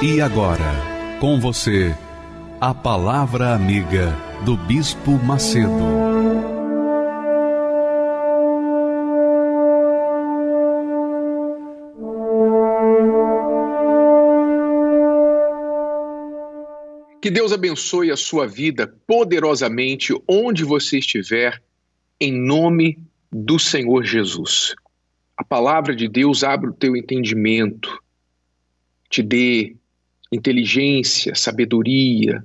[0.00, 1.92] E agora, com você,
[2.60, 5.66] a Palavra Amiga do Bispo Macedo.
[17.20, 21.60] Que Deus abençoe a sua vida poderosamente onde você estiver,
[22.20, 23.00] em nome
[23.32, 24.76] do Senhor Jesus.
[25.36, 28.00] A palavra de Deus abre o teu entendimento,
[29.10, 29.74] te dê
[30.30, 32.44] inteligência, sabedoria,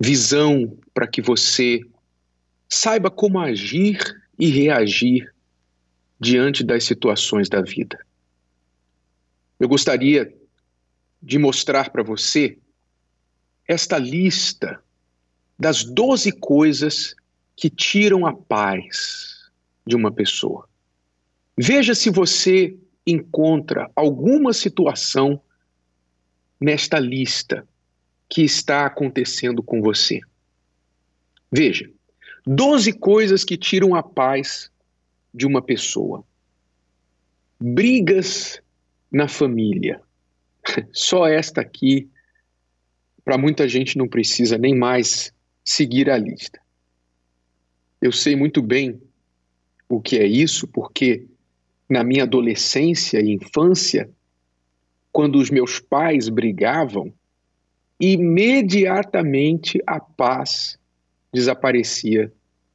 [0.00, 1.80] visão para que você
[2.68, 3.98] saiba como agir
[4.38, 5.32] e reagir
[6.20, 7.98] diante das situações da vida.
[9.58, 10.34] Eu gostaria
[11.22, 12.58] de mostrar para você
[13.66, 14.82] esta lista
[15.58, 17.14] das 12 coisas
[17.56, 19.50] que tiram a paz
[19.86, 20.68] de uma pessoa.
[21.56, 25.40] Veja se você encontra alguma situação
[26.64, 27.68] nesta lista
[28.26, 30.20] que está acontecendo com você.
[31.52, 31.90] Veja,
[32.46, 34.70] 12 coisas que tiram a paz
[35.32, 36.24] de uma pessoa.
[37.60, 38.62] Brigas
[39.12, 40.00] na família.
[40.90, 42.08] Só esta aqui,
[43.22, 46.58] para muita gente, não precisa nem mais seguir a lista.
[48.00, 48.98] Eu sei muito bem
[49.86, 51.26] o que é isso, porque
[51.90, 54.08] na minha adolescência e infância,
[55.14, 57.14] quando os meus pais brigavam,
[58.00, 60.76] imediatamente a paz
[61.32, 62.32] desaparecia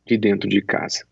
[0.08, 1.06] de dentro de casa.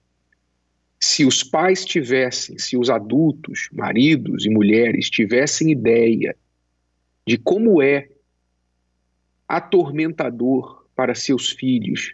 [0.97, 6.33] Se os pais tivessem, se os adultos, maridos e mulheres, tivessem ideia
[7.27, 8.07] de como é
[9.45, 12.13] atormentador para seus filhos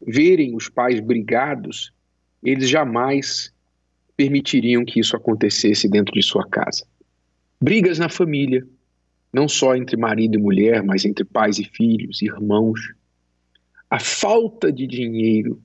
[0.00, 1.92] verem os pais brigados,
[2.42, 3.52] eles jamais
[4.16, 6.86] permitiriam que isso acontecesse dentro de sua casa.
[7.64, 8.62] Brigas na família,
[9.32, 12.92] não só entre marido e mulher, mas entre pais e filhos, irmãos.
[13.88, 15.58] A falta de dinheiro.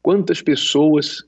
[0.00, 1.22] Quantas pessoas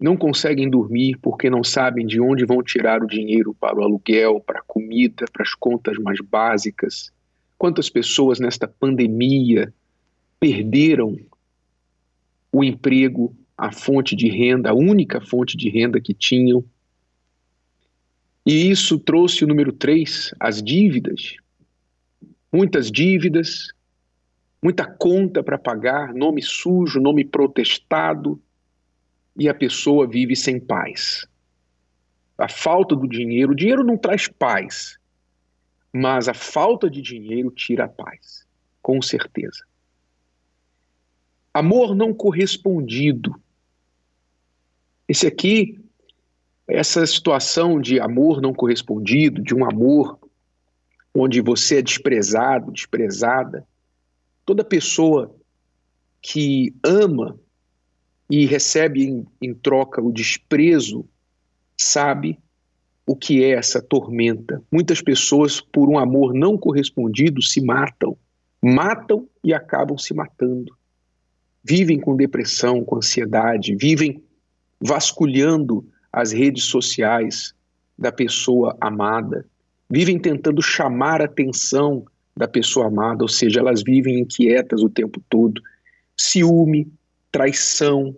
[0.00, 4.40] não conseguem dormir porque não sabem de onde vão tirar o dinheiro para o aluguel,
[4.40, 7.12] para a comida, para as contas mais básicas?
[7.58, 9.74] Quantas pessoas nesta pandemia
[10.40, 11.18] perderam
[12.50, 16.64] o emprego, a fonte de renda, a única fonte de renda que tinham?
[18.44, 21.36] E isso trouxe o número três, as dívidas.
[22.52, 23.68] Muitas dívidas,
[24.62, 28.40] muita conta para pagar, nome sujo, nome protestado,
[29.36, 31.26] e a pessoa vive sem paz.
[32.36, 34.98] A falta do dinheiro, o dinheiro não traz paz,
[35.92, 38.46] mas a falta de dinheiro tira a paz,
[38.82, 39.64] com certeza.
[41.54, 43.40] Amor não correspondido.
[45.06, 45.81] Esse aqui
[46.72, 50.18] essa situação de amor não correspondido, de um amor
[51.14, 53.66] onde você é desprezado, desprezada,
[54.46, 55.34] toda pessoa
[56.20, 57.38] que ama
[58.30, 61.06] e recebe em, em troca o desprezo
[61.76, 62.38] sabe
[63.06, 64.62] o que é essa tormenta.
[64.72, 68.16] Muitas pessoas, por um amor não correspondido, se matam,
[68.62, 70.74] matam e acabam se matando.
[71.62, 74.22] Vivem com depressão, com ansiedade, vivem
[74.80, 77.54] vasculhando as redes sociais
[77.98, 79.46] da pessoa amada,
[79.88, 82.04] vivem tentando chamar a atenção
[82.36, 85.62] da pessoa amada, ou seja, elas vivem inquietas o tempo todo.
[86.16, 86.92] Ciúme,
[87.30, 88.14] traição,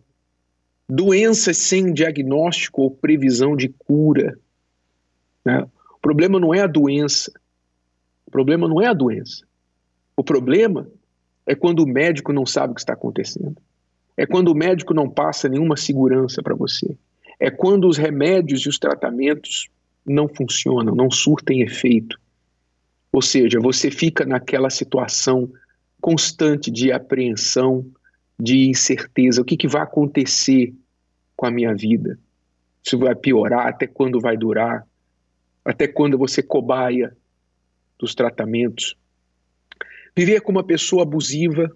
[0.88, 4.38] doenças sem diagnóstico ou previsão de cura.
[5.44, 5.66] Né?
[5.94, 7.32] O problema não é a doença.
[8.26, 9.44] O problema não é a doença.
[10.16, 10.88] O problema
[11.46, 13.56] é quando o médico não sabe o que está acontecendo.
[14.16, 16.96] É quando o médico não passa nenhuma segurança para você
[17.38, 19.68] é quando os remédios e os tratamentos
[20.06, 22.18] não funcionam, não surtem efeito.
[23.12, 25.50] Ou seja, você fica naquela situação
[26.00, 27.86] constante de apreensão,
[28.38, 29.40] de incerteza.
[29.40, 30.74] O que, que vai acontecer
[31.36, 32.18] com a minha vida?
[32.84, 33.68] Isso vai piorar?
[33.68, 34.86] Até quando vai durar?
[35.64, 37.16] Até quando você cobaia
[37.98, 38.96] dos tratamentos?
[40.14, 41.70] Viver como uma pessoa abusiva,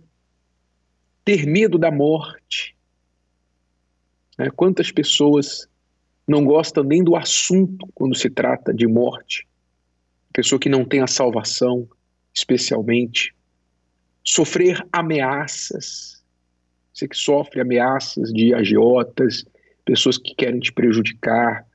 [1.24, 2.76] ter medo da morte,
[4.38, 4.48] né?
[4.54, 5.68] Quantas pessoas
[6.26, 9.46] não gosta nem do assunto quando se trata de morte,
[10.32, 11.88] pessoa que não tem a salvação,
[12.32, 13.34] especialmente,
[14.22, 16.22] sofrer ameaças,
[16.94, 19.44] você que sofre ameaças de agiotas,
[19.84, 21.66] pessoas que querem te prejudicar,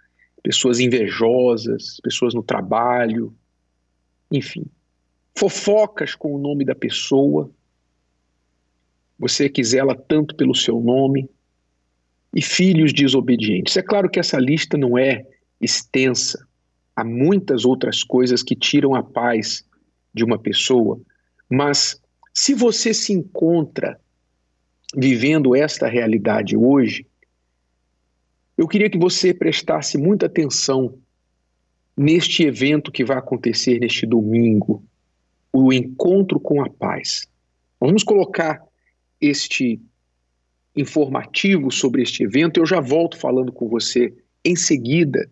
[0.41, 3.33] pessoas invejosas, pessoas no trabalho,
[4.31, 4.65] enfim,
[5.35, 7.49] fofocas com o nome da pessoa,
[9.17, 11.29] você que zela tanto pelo seu nome,
[12.33, 13.77] e filhos desobedientes.
[13.77, 15.25] É claro que essa lista não é
[15.61, 16.45] extensa.
[16.95, 19.63] Há muitas outras coisas que tiram a paz
[20.13, 20.99] de uma pessoa,
[21.49, 21.99] mas
[22.33, 23.99] se você se encontra
[24.95, 27.05] vivendo esta realidade hoje,
[28.57, 30.97] eu queria que você prestasse muita atenção
[31.97, 34.83] neste evento que vai acontecer neste domingo,
[35.51, 37.27] o encontro com a paz.
[37.79, 38.63] Vamos colocar
[39.19, 39.79] este
[40.75, 42.59] informativo sobre este evento.
[42.59, 45.29] Eu já volto falando com você em seguida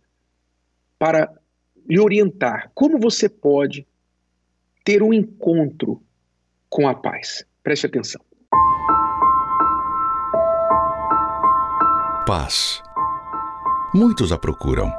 [0.98, 1.32] para
[1.90, 3.88] lhe orientar como você pode
[4.84, 6.02] ter um encontro
[6.70, 7.46] com a paz.
[7.64, 8.22] Preste atenção.
[12.26, 12.82] Paz.
[13.94, 14.90] Muitos a procuram,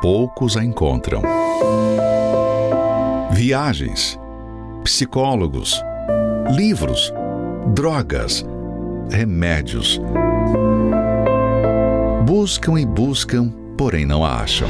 [0.00, 1.20] poucos a encontram.
[3.32, 4.16] Viagens,
[4.84, 5.82] psicólogos,
[6.54, 7.12] livros,
[7.74, 8.46] drogas
[9.10, 10.00] remédios.
[12.26, 14.68] Buscam e buscam, porém não a acham.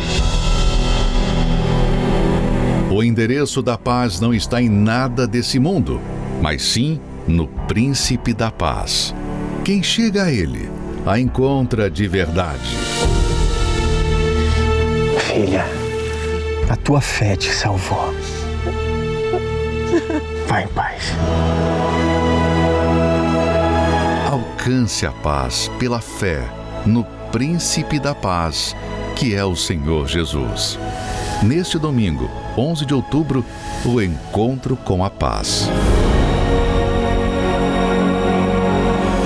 [2.91, 6.01] O endereço da paz não está em nada desse mundo,
[6.41, 9.15] mas sim no Príncipe da Paz.
[9.65, 10.71] Quem chega a ele
[11.07, 12.77] a encontra de verdade.
[15.19, 15.67] Filha,
[16.69, 18.15] a tua fé te salvou.
[20.47, 21.13] Vai em paz.
[24.65, 26.41] Alcance a paz pela fé
[26.87, 28.75] no Príncipe da Paz,
[29.15, 30.79] que é o Senhor Jesus.
[31.43, 33.45] Neste domingo, 11 de outubro,
[33.85, 35.69] o encontro com a paz.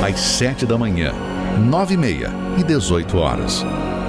[0.05, 1.15] Às 7 da manhã,
[1.57, 3.65] 9 e meia e 18 horas,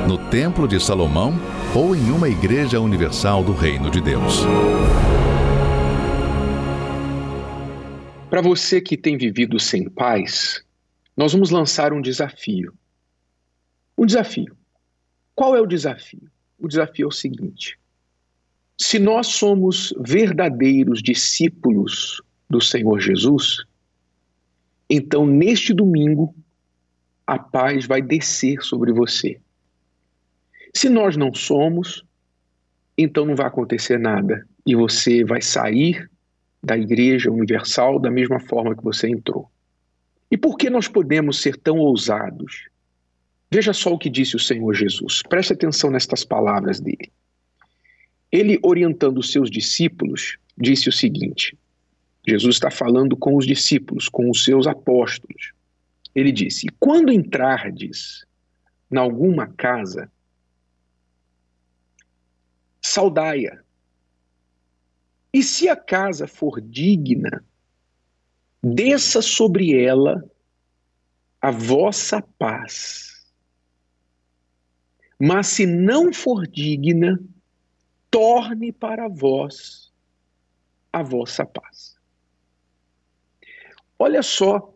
[0.07, 1.39] no Templo de Salomão
[1.75, 4.47] ou em uma igreja universal do Reino de Deus.
[8.31, 10.67] Para você que tem vivido sem paz,
[11.19, 12.73] nós vamos lançar um desafio.
[13.97, 14.55] Um desafio.
[15.35, 16.31] Qual é o desafio?
[16.57, 17.77] O desafio é o seguinte:
[18.77, 23.65] se nós somos verdadeiros discípulos do Senhor Jesus,
[24.89, 26.33] então neste domingo
[27.27, 29.41] a paz vai descer sobre você.
[30.73, 32.05] Se nós não somos,
[32.97, 36.09] então não vai acontecer nada e você vai sair
[36.63, 39.51] da Igreja Universal da mesma forma que você entrou.
[40.31, 42.69] E por que nós podemos ser tão ousados?
[43.51, 45.23] Veja só o que disse o Senhor Jesus.
[45.27, 47.11] Preste atenção nestas palavras dele.
[48.31, 51.57] Ele, orientando os seus discípulos, disse o seguinte:
[52.27, 55.51] Jesus está falando com os discípulos, com os seus apóstolos.
[56.13, 58.23] Ele disse: Quando entrardes
[58.91, 60.11] em alguma casa,
[62.81, 63.59] saudai-a.
[65.33, 67.43] E se a casa for digna,
[68.61, 70.23] desça sobre ela
[71.41, 73.25] a vossa paz.
[75.19, 77.19] Mas se não for digna,
[78.09, 79.91] torne para vós
[80.91, 81.97] a vossa paz.
[83.97, 84.73] Olha só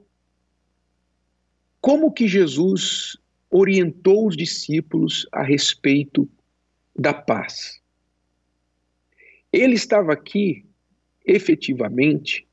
[1.82, 3.18] como que Jesus
[3.50, 6.30] orientou os discípulos a respeito
[6.96, 7.82] da paz.
[9.52, 10.66] Ele estava aqui
[11.26, 12.48] efetivamente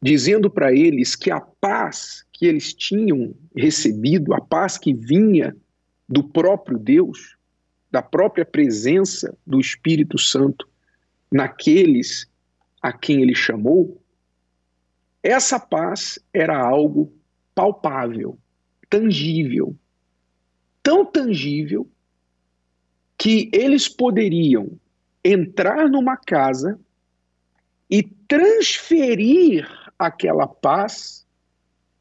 [0.00, 5.54] dizendo para eles que a paz que eles tinham recebido, a paz que vinha
[6.08, 7.36] do próprio Deus,
[7.90, 10.68] da própria presença do Espírito Santo
[11.30, 12.26] naqueles
[12.80, 14.00] a quem ele chamou,
[15.22, 17.12] essa paz era algo
[17.54, 18.38] palpável,
[18.88, 19.76] tangível,
[20.82, 21.86] tão tangível
[23.18, 24.78] que eles poderiam
[25.22, 26.80] entrar numa casa
[27.90, 29.68] e transferir
[30.00, 31.26] aquela paz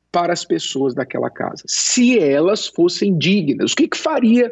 [0.09, 3.73] para as pessoas daquela casa, se elas fossem dignas.
[3.73, 4.51] O que, que faria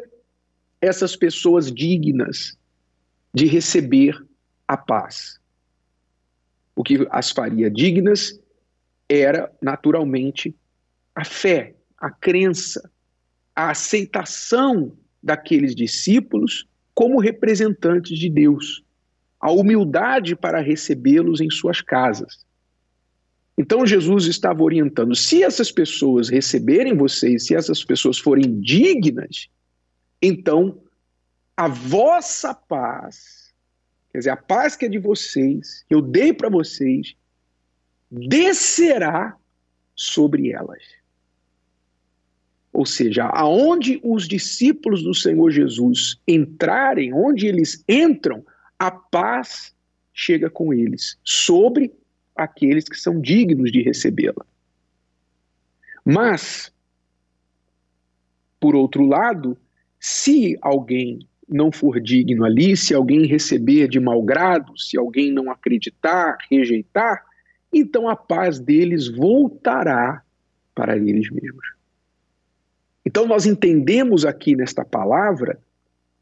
[0.80, 2.56] essas pessoas dignas
[3.34, 4.14] de receber
[4.68, 5.40] a paz?
[6.76, 8.38] O que as faria dignas
[9.08, 10.54] era, naturalmente,
[11.14, 12.88] a fé, a crença,
[13.56, 18.84] a aceitação daqueles discípulos como representantes de Deus,
[19.40, 22.46] a humildade para recebê-los em suas casas.
[23.58, 29.48] Então Jesus estava orientando: se essas pessoas receberem vocês, se essas pessoas forem dignas,
[30.22, 30.80] então
[31.56, 33.52] a vossa paz,
[34.12, 37.16] quer dizer, a paz que é de vocês, que eu dei para vocês,
[38.08, 39.36] descerá
[39.92, 40.82] sobre elas.
[42.72, 48.46] Ou seja, aonde os discípulos do Senhor Jesus entrarem, onde eles entram,
[48.78, 49.74] a paz
[50.12, 51.92] chega com eles, sobre
[52.38, 54.46] aqueles que são dignos de recebê-la.
[56.04, 56.72] Mas,
[58.60, 59.58] por outro lado,
[60.00, 65.50] se alguém não for digno ali, se alguém receber de mau grado, se alguém não
[65.50, 67.24] acreditar, rejeitar,
[67.72, 70.22] então a paz deles voltará
[70.74, 71.74] para eles mesmos.
[73.04, 75.58] Então nós entendemos aqui nesta palavra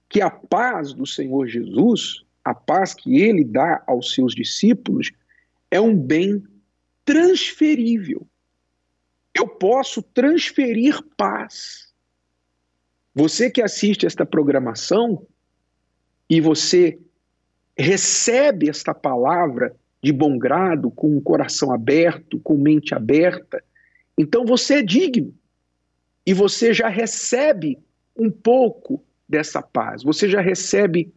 [0.08, 5.10] que a paz do Senhor Jesus, a paz que ele dá aos seus discípulos,
[5.70, 6.42] é um bem
[7.04, 8.26] transferível.
[9.34, 11.92] Eu posso transferir paz.
[13.14, 15.26] Você que assiste esta programação
[16.28, 16.98] e você
[17.76, 23.62] recebe esta palavra de bom grado, com o coração aberto, com mente aberta,
[24.16, 25.34] então você é digno.
[26.24, 27.78] E você já recebe
[28.16, 30.02] um pouco dessa paz.
[30.02, 31.12] Você já recebe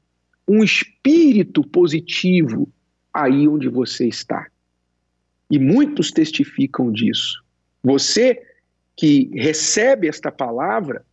[0.47, 2.71] um espírito positivo
[3.13, 4.47] aí onde você está.
[5.49, 7.43] E muitos testificam disso.
[7.83, 8.41] Você
[8.95, 11.05] que recebe esta palavra,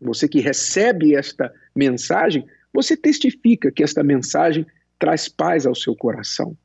[0.00, 4.66] você que recebe esta mensagem, você testifica que esta mensagem
[4.98, 6.56] traz paz ao seu coração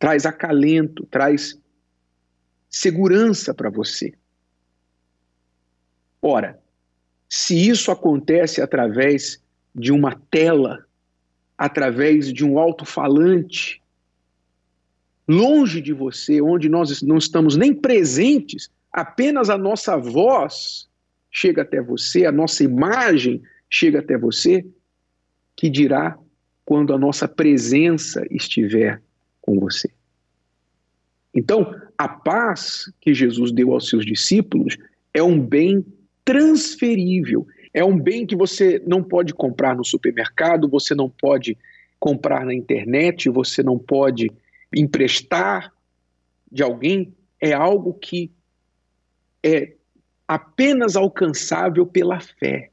[0.00, 1.60] traz acalento, traz
[2.70, 4.14] segurança para você.
[6.22, 6.58] Ora,
[7.28, 9.40] se isso acontece através
[9.74, 10.86] de uma tela,
[11.56, 13.82] através de um alto-falante,
[15.30, 20.88] longe de você, onde nós não estamos nem presentes, apenas a nossa voz
[21.30, 24.66] chega até você, a nossa imagem chega até você,
[25.54, 26.18] que dirá
[26.64, 29.00] quando a nossa presença estiver
[29.40, 29.88] com você.
[31.32, 34.76] Então, a paz que Jesus deu aos seus discípulos
[35.14, 35.86] é um bem
[36.24, 41.56] transferível, é um bem que você não pode comprar no supermercado, você não pode
[42.00, 44.32] comprar na internet, você não pode
[44.74, 45.72] emprestar
[46.50, 48.30] de alguém, é algo que
[49.42, 49.74] é
[50.26, 52.70] apenas alcançável pela fé.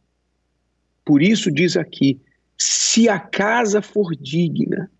[1.05, 2.19] Por isso diz aqui:
[2.57, 4.91] se a casa for digna,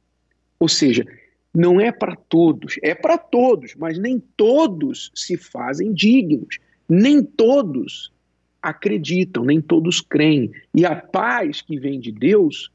[0.59, 1.05] ou seja,
[1.53, 8.11] não é para todos, é para todos, mas nem todos se fazem dignos, nem todos
[8.61, 10.51] acreditam, nem todos creem.
[10.73, 12.71] E a paz que vem de Deus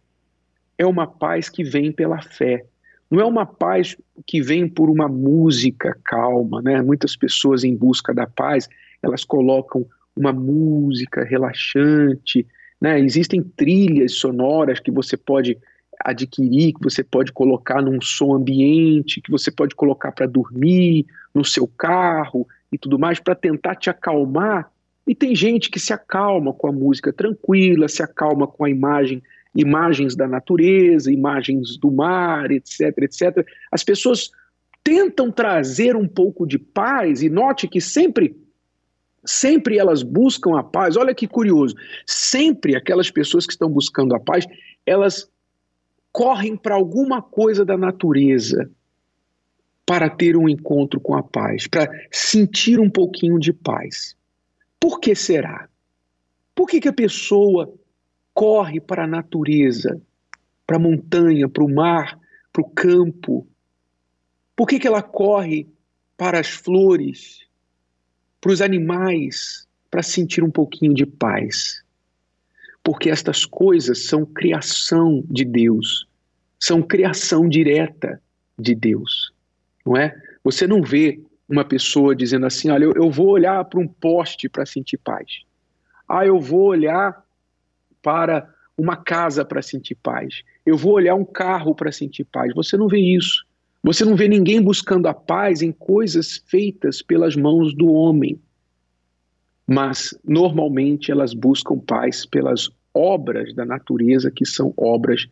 [0.77, 2.67] é uma paz que vem pela fé.
[3.13, 3.95] Não é uma paz
[4.27, 6.81] que vem por uma música calma, né?
[6.81, 8.71] Muitas pessoas em busca da paz,
[9.03, 9.85] elas colocam
[10.17, 12.47] uma música relaxante,
[12.81, 12.99] né?
[12.99, 15.59] Existem trilhas sonoras que você pode
[16.03, 21.05] adquirir, que você pode colocar num som ambiente, que você pode colocar para dormir,
[21.35, 24.73] no seu carro e tudo mais, para tentar te acalmar.
[25.07, 29.23] E tem gente que se acalma com a música tranquila, se acalma com a imagem,
[29.55, 33.47] imagens da natureza, imagens do mar, etc, etc.
[33.71, 34.31] As pessoas
[34.83, 38.37] tentam trazer um pouco de paz e note que sempre
[39.25, 40.97] sempre elas buscam a paz.
[40.97, 41.77] Olha que curioso.
[42.07, 44.47] Sempre aquelas pessoas que estão buscando a paz,
[44.85, 45.31] elas
[46.11, 48.71] correm para alguma coisa da natureza
[49.87, 54.17] para ter um encontro com a paz, para sentir um pouquinho de paz.
[54.79, 55.69] Por que será?
[56.55, 57.73] Por que, que a pessoa
[58.35, 60.01] corre para a natureza,
[60.67, 62.19] para a montanha, para o mar,
[62.53, 63.47] para o campo?
[64.57, 65.69] Por que, que ela corre
[66.17, 67.47] para as flores,
[68.41, 71.83] para os animais, para sentir um pouquinho de paz?
[72.83, 76.07] porque estas coisas são criação de Deus,
[76.59, 78.21] são criação direta
[78.59, 79.33] de Deus,
[79.87, 80.15] não é?
[80.43, 84.49] Você não vê uma pessoa dizendo assim, olha, eu, eu vou olhar para um poste
[84.49, 85.43] para sentir paz.
[86.09, 87.23] Ah, eu vou olhar
[88.03, 90.43] para uma casa para sentir paz.
[90.67, 92.53] Eu vou olhar um carro para sentir paz.
[92.55, 93.45] Você não vê isso.
[93.83, 98.41] Você não vê ninguém buscando a paz em coisas feitas pelas mãos do homem
[99.67, 105.27] mas normalmente elas buscam paz pelas obras da natureza que são obras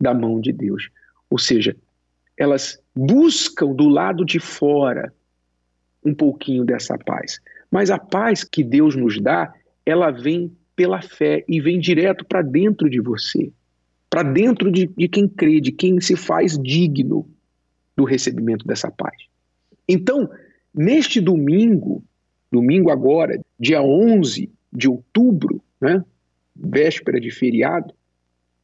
[0.00, 0.88] da mão de Deus.
[1.28, 1.76] Ou seja,
[2.36, 5.12] elas buscam do lado de fora
[6.04, 7.40] um pouquinho dessa paz.
[7.70, 9.52] Mas a paz que Deus nos dá,
[9.84, 13.52] ela vem pela fé e vem direto para dentro de você,
[14.08, 17.30] para dentro de, de quem crê, de quem se faz digno
[17.94, 19.14] do recebimento dessa paz.
[19.86, 20.30] Então,
[20.74, 22.02] neste domingo,
[22.50, 26.02] domingo agora, dia 11 de outubro né,
[26.56, 27.92] véspera de feriado,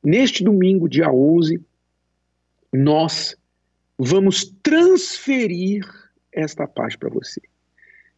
[0.02, 1.61] neste domingo, dia 11,
[2.73, 3.37] nós
[3.99, 5.85] vamos transferir
[6.32, 7.42] esta paz para você.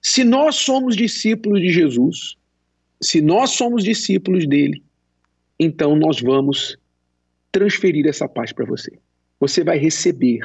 [0.01, 2.39] Se nós somos discípulos de Jesus,
[3.01, 4.83] se nós somos discípulos dele,
[5.59, 6.77] então nós vamos
[7.51, 8.99] transferir essa paz para você.
[9.41, 10.41] Você vai receber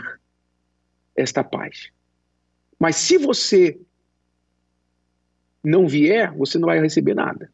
[1.15, 1.89] esta paz.
[2.79, 3.79] Mas se você
[5.63, 7.50] não vier, você não vai receber nada.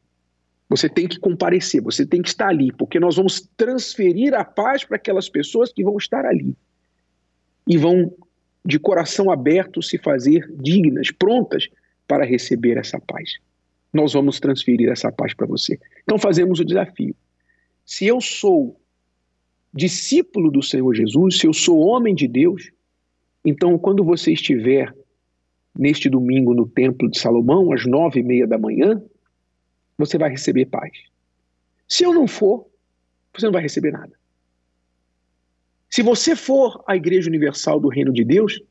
[0.67, 4.83] Você tem que comparecer, você tem que estar ali, porque nós vamos transferir a paz
[4.83, 6.55] para aquelas pessoas que vão estar ali
[7.67, 8.13] e vão,
[8.65, 11.67] de coração aberto, se fazer dignas, prontas
[12.07, 13.39] para receber essa paz.
[13.93, 15.79] Nós vamos transferir essa paz para você.
[16.03, 17.15] Então fazemos o desafio.
[17.85, 18.79] Se eu sou
[19.73, 22.71] discípulo do Senhor Jesus, se eu sou homem de Deus,
[23.43, 24.93] então quando você estiver
[25.77, 29.01] neste domingo no Templo de Salomão, às nove e meia da manhã,
[29.97, 30.91] você vai receber paz.
[31.87, 32.67] Se eu não for,
[33.33, 34.11] você não vai receber nada.
[35.89, 38.61] Se você for à Igreja Universal do Reino de Deus,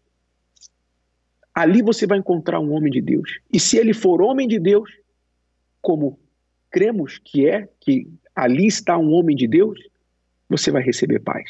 [1.52, 3.40] ali você vai encontrar um homem de Deus.
[3.52, 4.88] E se ele for homem de Deus,
[5.88, 6.18] como
[6.70, 9.80] cremos que é, que ali está um homem de Deus,
[10.46, 11.48] você vai receber paz.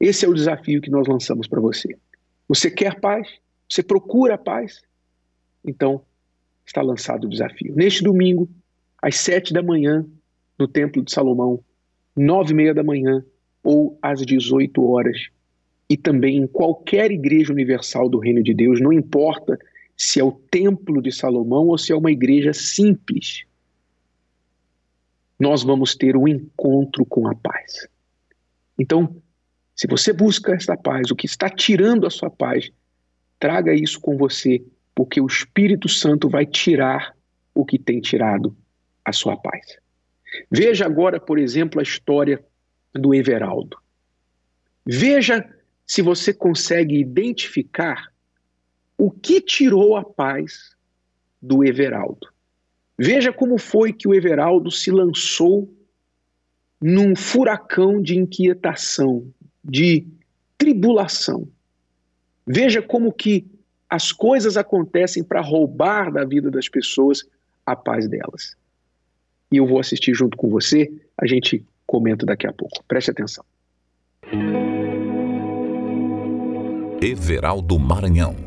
[0.00, 1.94] Esse é o desafio que nós lançamos para você.
[2.48, 3.28] Você quer paz?
[3.68, 4.80] Você procura paz?
[5.62, 6.06] Então,
[6.64, 7.74] está lançado o desafio.
[7.76, 8.48] Neste domingo,
[9.02, 10.06] às sete da manhã,
[10.58, 11.62] no Templo de Salomão,
[12.16, 13.22] nove e meia da manhã
[13.62, 15.28] ou às 18 horas.
[15.86, 19.58] E também em qualquer igreja universal do Reino de Deus, não importa
[19.96, 23.44] se é o Templo de Salomão ou se é uma igreja simples,
[25.38, 27.88] nós vamos ter um encontro com a paz.
[28.78, 29.16] Então,
[29.74, 32.70] se você busca esta paz, o que está tirando a sua paz,
[33.38, 34.62] traga isso com você
[34.94, 37.14] porque o Espírito Santo vai tirar
[37.54, 38.56] o que tem tirado
[39.04, 39.76] a sua paz.
[40.50, 42.42] Veja agora, por exemplo, a história
[42.94, 43.76] do Everaldo.
[44.86, 45.46] Veja
[45.86, 48.10] se você consegue identificar
[48.98, 50.74] o que tirou a paz
[51.40, 52.28] do Everaldo.
[52.98, 55.70] Veja como foi que o Everaldo se lançou
[56.80, 59.26] num furacão de inquietação,
[59.62, 60.06] de
[60.56, 61.46] tribulação.
[62.46, 63.46] Veja como que
[63.88, 67.24] as coisas acontecem para roubar da vida das pessoas
[67.64, 68.56] a paz delas.
[69.50, 72.82] E eu vou assistir junto com você, a gente comenta daqui a pouco.
[72.88, 73.44] Preste atenção.
[77.00, 78.45] Everaldo Maranhão.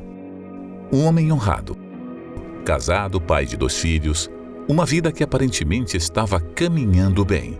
[0.92, 1.78] Um homem honrado.
[2.66, 4.28] Casado, pai de dois filhos,
[4.68, 7.60] uma vida que aparentemente estava caminhando bem.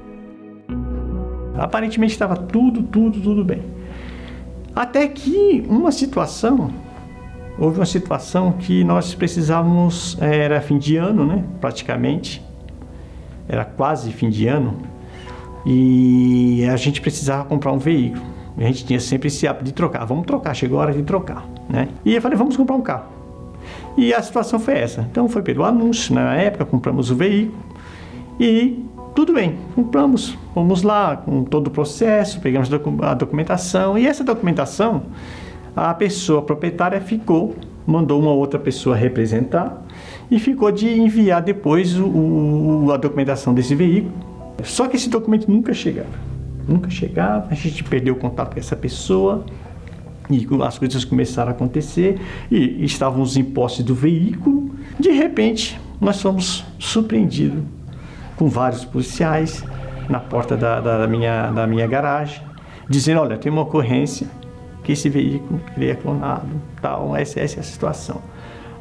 [1.56, 3.62] Aparentemente estava tudo, tudo, tudo bem.
[4.76, 6.72] Até que uma situação
[7.60, 12.44] houve uma situação que nós precisávamos, eh, era fim de ano, né, praticamente,
[13.48, 14.76] era quase fim de ano,
[15.68, 18.24] e a gente precisava comprar um veículo.
[18.58, 21.48] A gente tinha sempre esse hábito de trocar, vamos trocar, chegou a hora de trocar,
[21.70, 21.88] né?
[22.04, 23.19] E eu falei, vamos comprar um carro.
[23.98, 25.02] E a situação foi essa.
[25.10, 27.58] Então foi pelo anúncio, na época compramos o veículo
[28.40, 32.70] e tudo bem, compramos, fomos lá com todo o processo, pegamos
[33.02, 35.04] a documentação e essa documentação
[35.76, 39.84] a pessoa proprietária ficou, mandou uma outra pessoa representar
[40.32, 44.14] e ficou de enviar depois o, o, a documentação desse veículo.
[44.64, 46.30] Só que esse documento nunca chegava.
[46.68, 49.44] Nunca chegava, a gente perdeu o contato com essa pessoa
[50.30, 52.20] e as coisas começaram a acontecer
[52.52, 54.72] e estavam os impostos do veículo.
[55.00, 57.64] De repente, nós fomos surpreendidos
[58.36, 59.64] com vários policiais
[60.08, 62.42] na porta da, da, minha, da minha garagem,
[62.88, 64.28] dizendo: Olha, tem uma ocorrência
[64.84, 66.48] que esse veículo ele é clonado,
[66.82, 68.22] tal, essa, essa é a situação.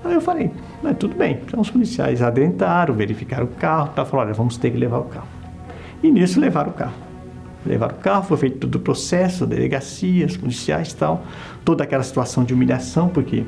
[0.04, 0.50] Aí eu falei,
[0.82, 1.40] mas tudo bem.
[1.44, 5.04] Então os policiais adentraram, verificaram o carro, tá, falaram, olha, vamos ter que levar o
[5.04, 5.26] carro.
[6.02, 7.07] E nisso levaram o carro.
[7.68, 11.24] Levaram o carro, foi feito todo o processo, delegacias, policiais tal,
[11.64, 13.44] toda aquela situação de humilhação, porque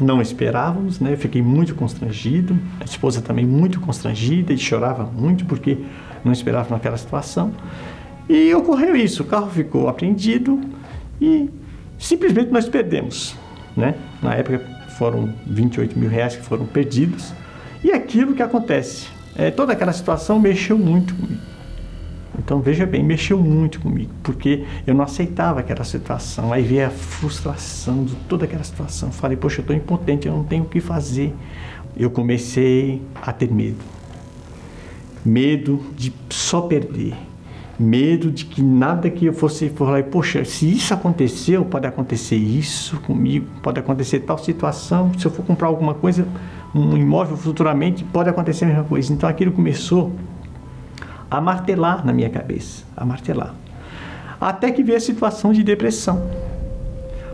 [0.00, 1.12] não esperávamos, né?
[1.12, 5.78] Eu fiquei muito constrangido, a esposa também muito constrangida e chorava muito porque
[6.24, 7.52] não esperava naquela situação.
[8.28, 10.58] E ocorreu isso, o carro ficou apreendido
[11.20, 11.50] e
[11.98, 13.36] simplesmente nós perdemos.
[13.76, 13.94] Né?
[14.22, 14.60] Na época
[14.96, 17.34] foram 28 mil reais que foram perdidos.
[17.84, 21.53] E aquilo que acontece, é, toda aquela situação mexeu muito comigo.
[22.38, 26.52] Então veja bem, mexeu muito comigo, porque eu não aceitava aquela situação.
[26.52, 29.10] Aí veio a frustração de toda aquela situação.
[29.12, 31.34] Falei, poxa, eu estou impotente, eu não tenho o que fazer.
[31.96, 33.78] Eu comecei a ter medo.
[35.24, 37.14] Medo de só perder
[37.78, 43.00] medo de que nada que eu fosse falar, poxa, se isso aconteceu, pode acontecer isso
[43.00, 46.26] comigo, pode acontecer tal situação, se eu for comprar alguma coisa,
[46.74, 49.12] um imóvel futuramente, pode acontecer a mesma coisa.
[49.12, 50.12] Então aquilo começou
[51.36, 53.54] a martelar na minha cabeça, a martelar.
[54.40, 56.30] Até que veio a situação de depressão,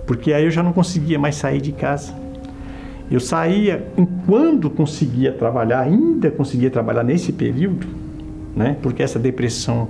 [0.07, 2.15] porque aí eu já não conseguia mais sair de casa.
[3.11, 7.87] Eu saía, enquanto conseguia trabalhar, ainda conseguia trabalhar nesse período,
[8.55, 8.77] né?
[8.81, 9.89] Porque essa depressão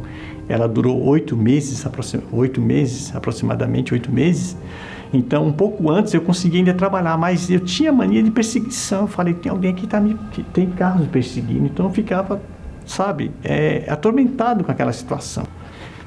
[0.48, 1.86] ela durou oito meses,
[2.32, 4.56] oito meses, aproximadamente oito meses.
[5.12, 9.02] Então, um pouco antes eu conseguia ainda trabalhar, mas eu tinha mania de perseguição.
[9.02, 11.66] Eu falei, tem alguém que tá me, que tem carros perseguindo.
[11.66, 12.40] Então, eu ficava,
[12.90, 15.44] sabe, é, atormentado com aquela situação.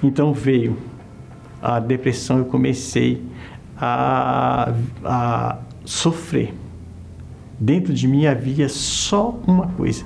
[0.04, 0.78] Então, veio
[1.62, 3.22] a depressão, eu comecei
[3.78, 6.54] a, a sofrer.
[7.58, 10.06] Dentro de mim havia só uma coisa: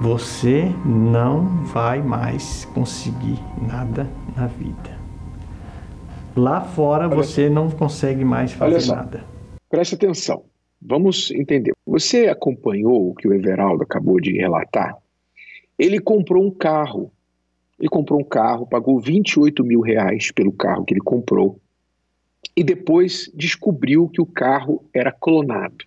[0.00, 4.98] você não vai mais conseguir nada na vida.
[6.36, 9.24] Lá fora Olha você não consegue mais fazer nada.
[9.68, 10.44] Preste atenção.
[10.80, 11.72] Vamos entender.
[11.86, 14.96] Você acompanhou o que o Everaldo acabou de relatar?
[15.78, 17.12] Ele comprou um carro.
[17.78, 21.60] Ele comprou um carro, pagou 28 mil reais pelo carro que ele comprou
[22.56, 25.84] e depois descobriu que o carro era clonado.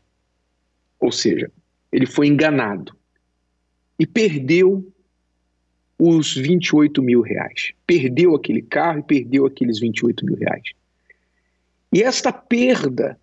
[1.00, 1.52] Ou seja,
[1.91, 2.95] ele foi enganado
[4.00, 4.91] e perdeu
[5.97, 7.71] os 28 mil reais.
[7.86, 10.71] Perdeu aquele carro e perdeu aqueles 28 mil reais.
[11.93, 13.19] E esta perda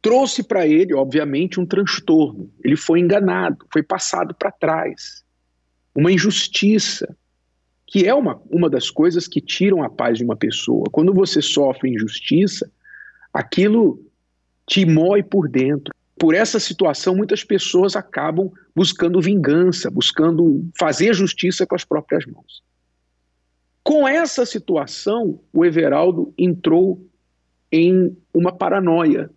[0.00, 2.50] trouxe para ele, obviamente, um transtorno.
[2.62, 5.23] Ele foi enganado, foi passado para trás.
[5.94, 7.16] Uma injustiça,
[7.86, 10.84] que é uma, uma das coisas que tiram a paz de uma pessoa.
[10.90, 12.70] Quando você sofre injustiça,
[13.32, 14.04] aquilo
[14.66, 21.66] te mói por dentro por essa situação, muitas pessoas acabam buscando vingança, buscando fazer justiça
[21.66, 22.62] com as próprias mãos.
[23.82, 27.06] Com essa situação, o Everaldo entrou
[27.70, 29.28] em uma paranoia.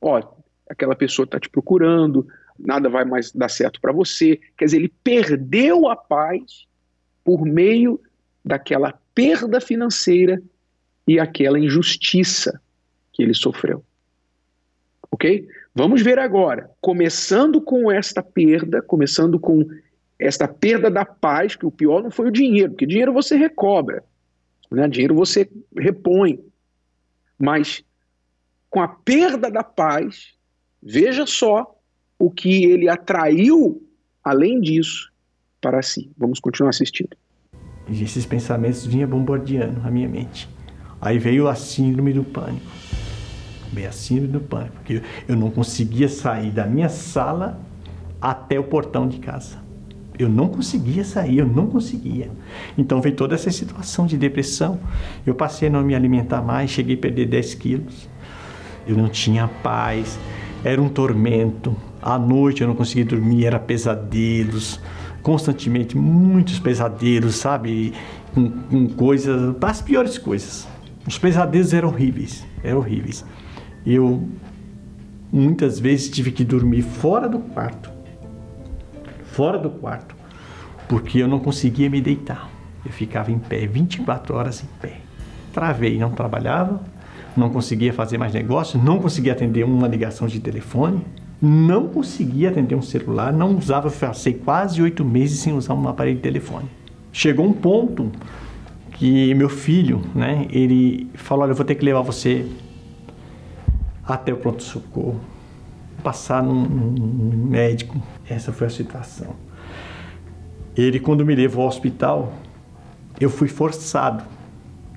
[0.00, 0.22] Ó,
[0.70, 2.26] aquela pessoa está te procurando,
[2.58, 4.40] nada vai mais dar certo para você.
[4.56, 6.66] Quer dizer, ele perdeu a paz
[7.24, 8.00] por meio
[8.44, 10.42] daquela perda financeira
[11.06, 12.60] e aquela injustiça
[13.12, 13.84] que ele sofreu.
[15.10, 15.48] Ok?
[15.74, 19.64] Vamos ver agora, começando com esta perda, começando com
[20.18, 24.02] esta perda da paz, que o pior não foi o dinheiro, porque dinheiro você recobra,
[24.70, 24.88] né?
[24.88, 26.40] dinheiro você repõe.
[27.38, 27.84] Mas
[28.70, 30.34] com a perda da paz,
[30.82, 31.75] veja só
[32.18, 33.82] o que ele atraiu,
[34.22, 35.12] além disso,
[35.60, 36.10] para si.
[36.16, 37.16] Vamos continuar assistindo.
[37.88, 40.48] E esses pensamentos vinham bombardeando a minha mente.
[41.00, 42.66] Aí veio a síndrome do pânico
[43.76, 47.60] bem a síndrome do pânico, porque eu não conseguia sair da minha sala
[48.20, 49.58] até o portão de casa.
[50.18, 52.30] Eu não conseguia sair, eu não conseguia.
[52.78, 54.80] Então veio toda essa situação de depressão.
[55.26, 58.08] Eu passei a não me alimentar mais, cheguei a perder 10 quilos.
[58.86, 60.18] Eu não tinha paz,
[60.64, 61.76] era um tormento.
[62.06, 64.80] À noite eu não conseguia dormir, era pesadelos,
[65.22, 67.92] constantemente muitos pesadelos, sabe?
[68.32, 70.68] Com, com coisas, as piores coisas.
[71.06, 73.24] Os pesadelos eram horríveis, eram horríveis
[73.86, 74.28] eu
[75.32, 77.90] muitas vezes tive que dormir fora do quarto.
[79.22, 80.16] Fora do quarto.
[80.88, 82.50] Porque eu não conseguia me deitar.
[82.84, 85.00] Eu ficava em pé 24 horas em pé.
[85.52, 86.80] Travei, não trabalhava,
[87.36, 91.04] não conseguia fazer mais negócio, não conseguia atender uma ligação de telefone,
[91.40, 96.16] não conseguia atender um celular, não usava, passei quase oito meses sem usar um aparelho
[96.16, 96.68] de telefone.
[97.12, 98.10] Chegou um ponto
[98.92, 102.46] que meu filho, né, ele falou, olha, eu vou ter que levar você
[104.06, 105.20] até o pronto-socorro,
[106.02, 108.00] passar num, num, médico.
[108.28, 109.34] Essa foi a situação.
[110.76, 112.32] Ele, quando me levou ao hospital,
[113.20, 114.24] eu fui forçado.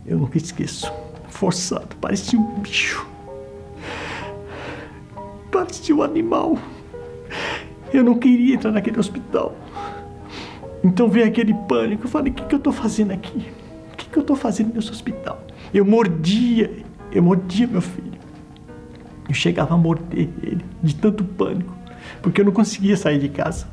[0.06, 0.92] Eu nunca esqueço.
[1.30, 1.96] Forçado.
[2.00, 3.09] Parecia um bicho.
[5.52, 6.58] Parecia um animal.
[7.94, 9.56] Eu não queria entrar naquele hospital.
[10.84, 12.06] Então veio aquele pânico.
[12.06, 13.48] Eu falei: o que, que eu estou fazendo aqui?
[13.94, 15.42] O que, que eu estou fazendo nesse hospital?
[15.74, 16.72] Eu mordia.
[17.12, 18.20] Eu mordia meu filho.
[19.28, 21.74] Eu chegava a morder ele de tanto pânico,
[22.22, 23.68] porque eu não conseguia sair de casa.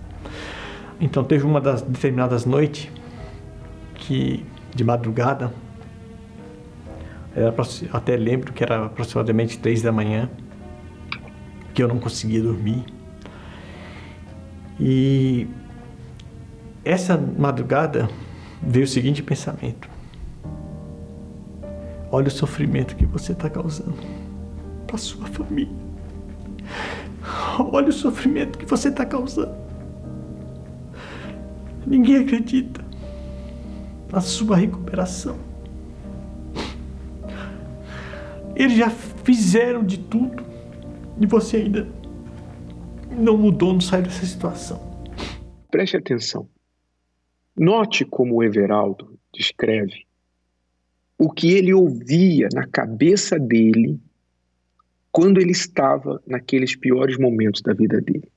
[1.01, 2.91] Então teve uma das determinadas noites
[3.95, 5.53] que de madrugada,
[7.35, 7.55] era,
[7.93, 10.29] até lembro que era aproximadamente três da manhã,
[11.77, 12.87] que eu não conseguia dormir.
[14.81, 15.47] E
[16.83, 18.09] essa madrugada
[18.63, 19.87] veio o seguinte pensamento:
[22.11, 23.95] olha o sofrimento que você está causando
[24.87, 25.87] para sua família.
[27.59, 29.55] Olha o sofrimento que você está causando.
[31.87, 32.83] Ninguém acredita
[34.11, 35.37] na sua recuperação.
[38.55, 40.56] Eles já fizeram de tudo
[41.21, 41.89] e você ainda
[43.11, 44.81] não mudou, não saiu dessa situação.
[45.71, 46.49] Preste atenção.
[47.57, 50.07] Note como o Everaldo descreve
[51.19, 53.99] o que ele ouvia na cabeça dele
[55.11, 58.31] quando ele estava naqueles piores momentos da vida dele.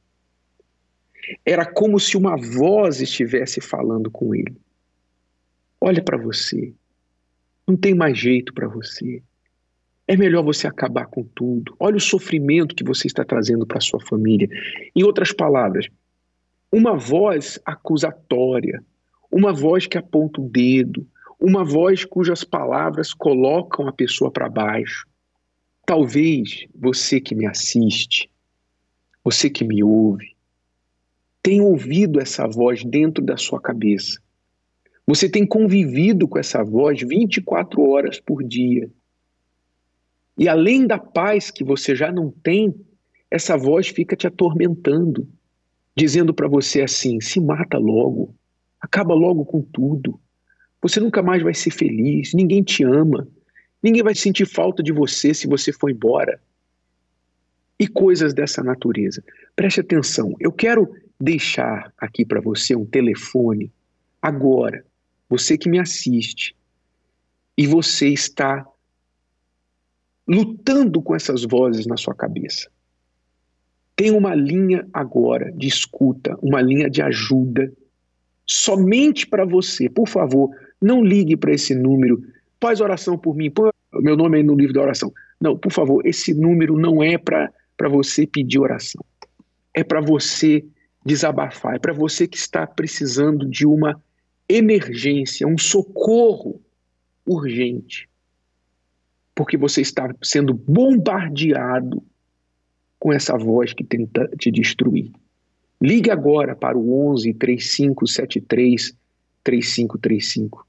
[1.45, 4.55] Era como se uma voz estivesse falando com ele.
[5.81, 6.73] Olha para você.
[7.67, 9.21] Não tem mais jeito para você.
[10.09, 11.75] É melhor você acabar com tudo.
[11.79, 14.49] Olha o sofrimento que você está trazendo para sua família.
[14.95, 15.87] Em outras palavras,
[16.71, 18.83] uma voz acusatória,
[19.31, 21.05] uma voz que aponta o dedo,
[21.39, 25.05] uma voz cujas palavras colocam a pessoa para baixo.
[25.85, 28.31] Talvez você que me assiste,
[29.23, 30.35] você que me ouve,
[31.43, 34.19] tenha ouvido essa voz dentro da sua cabeça.
[35.05, 38.89] Você tem convivido com essa voz 24 horas por dia.
[40.39, 42.73] E além da paz que você já não tem,
[43.29, 45.27] essa voz fica te atormentando,
[45.93, 48.33] dizendo para você assim: se mata logo,
[48.79, 50.17] acaba logo com tudo.
[50.81, 53.27] Você nunca mais vai ser feliz, ninguém te ama,
[53.83, 56.41] ninguém vai sentir falta de você se você for embora.
[57.77, 59.21] E coisas dessa natureza.
[59.57, 63.69] Preste atenção, eu quero deixar aqui para você um telefone
[64.21, 64.85] agora,
[65.27, 66.55] você que me assiste,
[67.57, 68.65] e você está
[70.29, 72.69] lutando com essas vozes na sua cabeça.
[73.95, 77.73] Tem uma linha agora de escuta, uma linha de ajuda,
[78.45, 79.89] somente para você.
[79.89, 82.23] Por favor, não ligue para esse número.
[82.61, 83.49] Faz oração por mim.
[83.49, 85.11] Põe meu nome aí no livro da oração.
[85.41, 87.51] Não, por favor, esse número não é para
[87.89, 89.03] você pedir oração.
[89.73, 90.63] É para você
[91.03, 91.75] desabafar.
[91.75, 94.01] É para você que está precisando de uma
[94.47, 96.61] emergência, um socorro
[97.25, 98.08] urgente.
[99.39, 102.03] Porque você está sendo bombardeado
[102.99, 105.13] com essa voz que tenta te destruir.
[105.81, 108.93] Ligue agora para o 11 3573
[109.41, 110.67] 3535.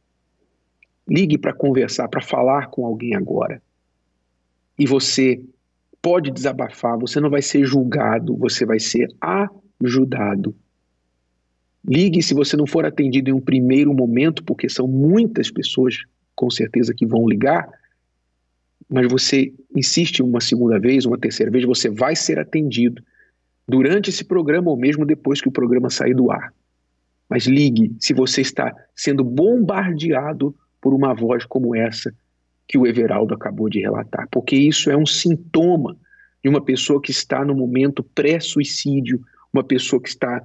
[1.09, 3.61] Ligue para conversar, para falar com alguém agora.
[4.79, 5.43] E você
[6.01, 9.09] pode desabafar, você não vai ser julgado, você vai ser
[9.83, 10.55] ajudado.
[11.85, 16.05] Ligue se você não for atendido em um primeiro momento, porque são muitas pessoas
[16.37, 17.69] com certeza que vão ligar,
[18.91, 23.01] mas você insiste uma segunda vez, uma terceira vez, você vai ser atendido
[23.67, 26.53] durante esse programa ou mesmo depois que o programa sair do ar.
[27.29, 32.13] Mas ligue se você está sendo bombardeado por uma voz como essa
[32.67, 35.97] que o Everaldo acabou de relatar, porque isso é um sintoma
[36.43, 39.21] de uma pessoa que está no momento pré-suicídio,
[39.53, 40.45] uma pessoa que está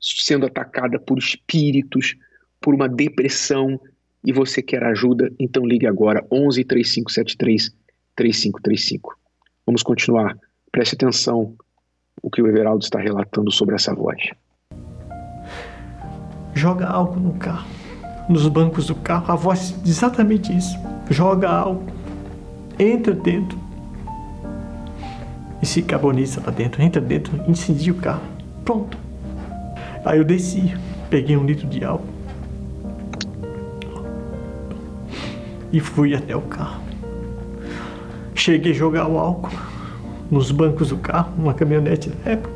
[0.00, 2.16] sendo atacada por espíritos,
[2.60, 3.80] por uma depressão
[4.24, 7.79] e você quer ajuda, então ligue agora 11 3573
[8.20, 9.16] 3535.
[9.64, 10.36] Vamos continuar.
[10.70, 11.54] Preste atenção
[12.22, 14.30] o que o Everaldo está relatando sobre essa voz.
[16.54, 17.66] Joga álcool no carro
[18.28, 20.78] nos bancos do carro, a voz exatamente isso.
[21.08, 21.86] Joga álcool,
[22.78, 23.58] entra dentro
[25.62, 26.82] e se carboniza lá dentro.
[26.82, 28.22] Entra dentro, incendia o carro.
[28.64, 28.98] Pronto.
[30.04, 30.74] Aí eu desci,
[31.08, 32.06] peguei um litro de álcool
[35.72, 36.89] e fui até o carro.
[38.40, 39.50] Cheguei a jogar o álcool
[40.30, 42.50] nos bancos do carro, numa caminhonete na época.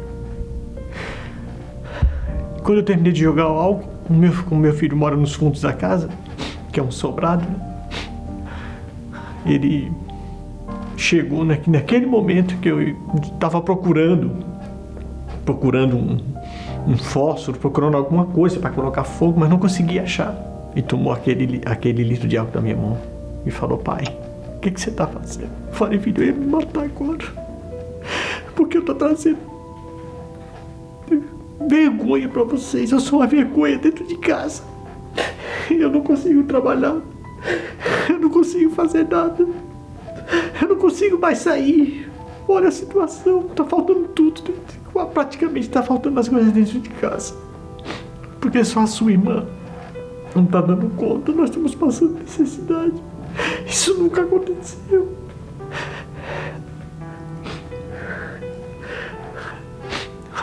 [2.63, 5.61] Quando eu terminei de jogar o álcool, o meu, como meu filho mora nos fundos
[5.61, 6.09] da casa,
[6.73, 7.91] que é um sobrado, né?
[9.45, 9.93] ele
[10.97, 12.81] chegou naquele momento que eu
[13.23, 14.31] estava procurando,
[15.45, 16.19] procurando um,
[16.87, 20.35] um fósforo, procurando alguma coisa para colocar fogo, mas não conseguia achar.
[20.75, 22.97] E tomou aquele, aquele litro de álcool da minha mão
[23.45, 24.24] e falou: Pai, o
[24.65, 25.51] que, que você está fazendo?
[25.69, 27.25] Eu falei: Filho, eu ia me matar agora.
[28.57, 29.39] Porque eu estou trazendo
[31.69, 32.91] vergonha para vocês.
[32.91, 34.63] Eu sou uma vergonha dentro de casa.
[35.71, 36.97] Eu não consigo trabalhar.
[38.09, 39.47] Eu não consigo fazer nada.
[40.61, 42.11] Eu não consigo mais sair.
[42.49, 43.43] Olha a situação.
[43.55, 44.43] Tá faltando tudo.
[45.13, 47.35] Praticamente tá faltando as coisas dentro de casa.
[48.41, 49.47] Porque só a sua irmã
[50.35, 51.33] não tá dando conta.
[51.33, 52.95] Nós estamos passando necessidade.
[53.67, 55.17] Isso nunca aconteceu.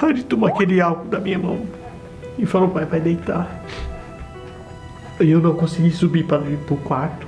[0.03, 1.65] Ele tomou aquele álcool da minha mão
[2.37, 3.63] e falou: pai, vai deitar.
[5.19, 7.27] E eu não consegui subir para ir pro quarto.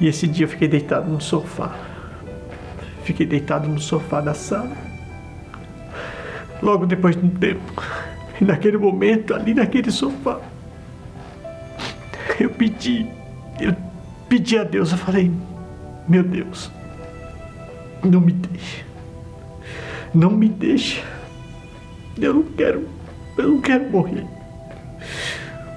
[0.00, 1.76] E esse dia eu fiquei deitado no sofá.
[3.02, 4.76] Fiquei deitado no sofá da sala.
[6.62, 7.72] Logo depois de um tempo,
[8.40, 10.40] e naquele momento, ali naquele sofá,
[12.38, 13.06] eu pedi,
[13.60, 13.74] eu
[14.28, 15.30] pedi a Deus, eu falei:
[16.08, 16.70] Meu Deus,
[18.02, 18.84] não me deixe,
[20.14, 21.02] não me deixe
[22.20, 22.88] eu não quero.
[23.36, 24.26] Eu não quero morrer.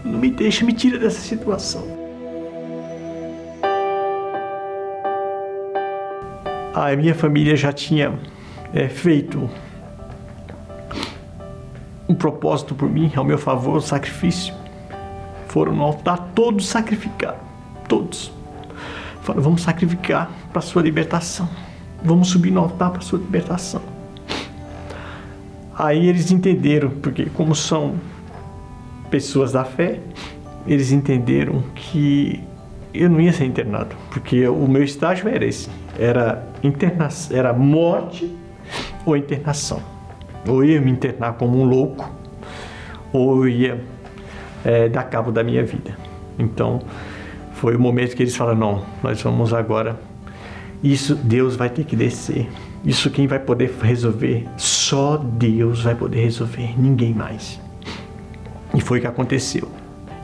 [0.04, 1.84] Não me deixa, me tira dessa situação.
[6.74, 8.18] A minha família já tinha
[8.74, 9.50] é, feito
[12.10, 14.54] um propósito por mim, ao meu favor, um sacrifício.
[15.48, 17.40] Foram no altar, todos sacrificaram.
[17.88, 18.32] Todos.
[19.36, 21.48] Vamos sacrificar para sua libertação.
[22.04, 23.82] Vamos subir no altar para sua libertação.
[25.78, 27.96] Aí eles entenderam, porque como são
[29.10, 30.00] pessoas da fé,
[30.68, 32.44] eles entenderam que
[32.94, 38.36] eu não ia ser internado, porque o meu estágio era esse, era interna era morte
[39.06, 39.82] ou internação.
[40.48, 42.10] Ou eu ia me internar como um louco,
[43.14, 43.82] ou eu ia
[44.64, 45.98] é, dar cabo da minha vida.
[46.38, 46.82] Então,
[47.62, 50.02] foi o momento que eles falaram: não, nós vamos agora.
[50.84, 52.50] Isso Deus vai ter que descer.
[52.84, 54.48] Isso quem vai poder resolver?
[54.58, 57.62] Só Deus vai poder resolver, ninguém mais.
[58.74, 59.70] E foi o que aconteceu.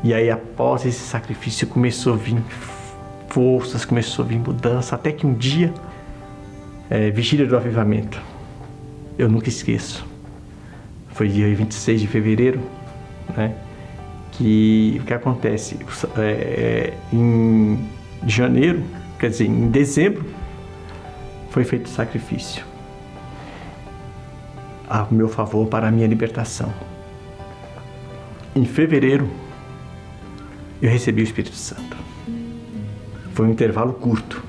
[0.03, 2.41] E aí, após esse sacrifício, começou a vir
[3.29, 5.71] forças, começou a vir mudança, até que um dia,
[6.89, 8.19] é, vigília do avivamento,
[9.15, 10.03] eu nunca esqueço.
[11.09, 12.59] Foi dia 26 de fevereiro,
[13.35, 13.53] né?
[14.37, 15.77] Que o que acontece?
[16.17, 17.87] É, é, em
[18.25, 18.83] janeiro,
[19.19, 20.25] quer dizer, em dezembro,
[21.49, 22.63] foi feito o sacrifício
[24.89, 26.73] a meu favor para a minha libertação.
[28.55, 29.29] Em fevereiro,
[30.81, 31.97] eu recebi o Espírito Santo.
[33.33, 34.43] Foi um intervalo curto.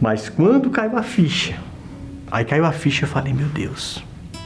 [0.00, 1.58] Mas quando caiu a ficha,
[2.30, 4.02] aí caiu a ficha, eu falei, meu Deus.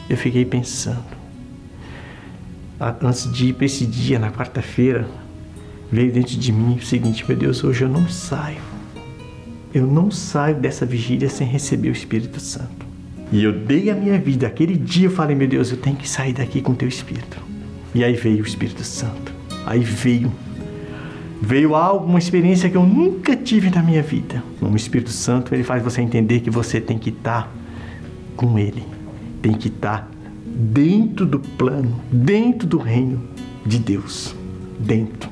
[0.09, 1.03] Eu fiquei pensando.
[2.79, 5.07] Antes de ir para esse dia, na quarta-feira,
[5.91, 8.75] veio dentro de mim o seguinte: meu Deus, hoje eu não saio
[9.75, 12.85] eu não saio dessa vigília sem receber o Espírito Santo.
[13.29, 14.47] E eu dei a minha vida.
[14.47, 17.37] Aquele dia eu falei, meu Deus, eu tenho que sair daqui com o teu Espírito.
[17.93, 19.33] E aí veio o Espírito Santo.
[19.65, 20.31] Aí veio.
[21.41, 24.41] Veio algo, uma experiência que eu nunca tive na minha vida.
[24.61, 27.53] O Espírito Santo, ele faz você entender que você tem que estar
[28.37, 28.83] com ele.
[29.41, 30.09] Tem que estar
[30.55, 33.21] dentro do plano, dentro do reino
[33.65, 34.35] de Deus.
[34.79, 35.29] Dentro.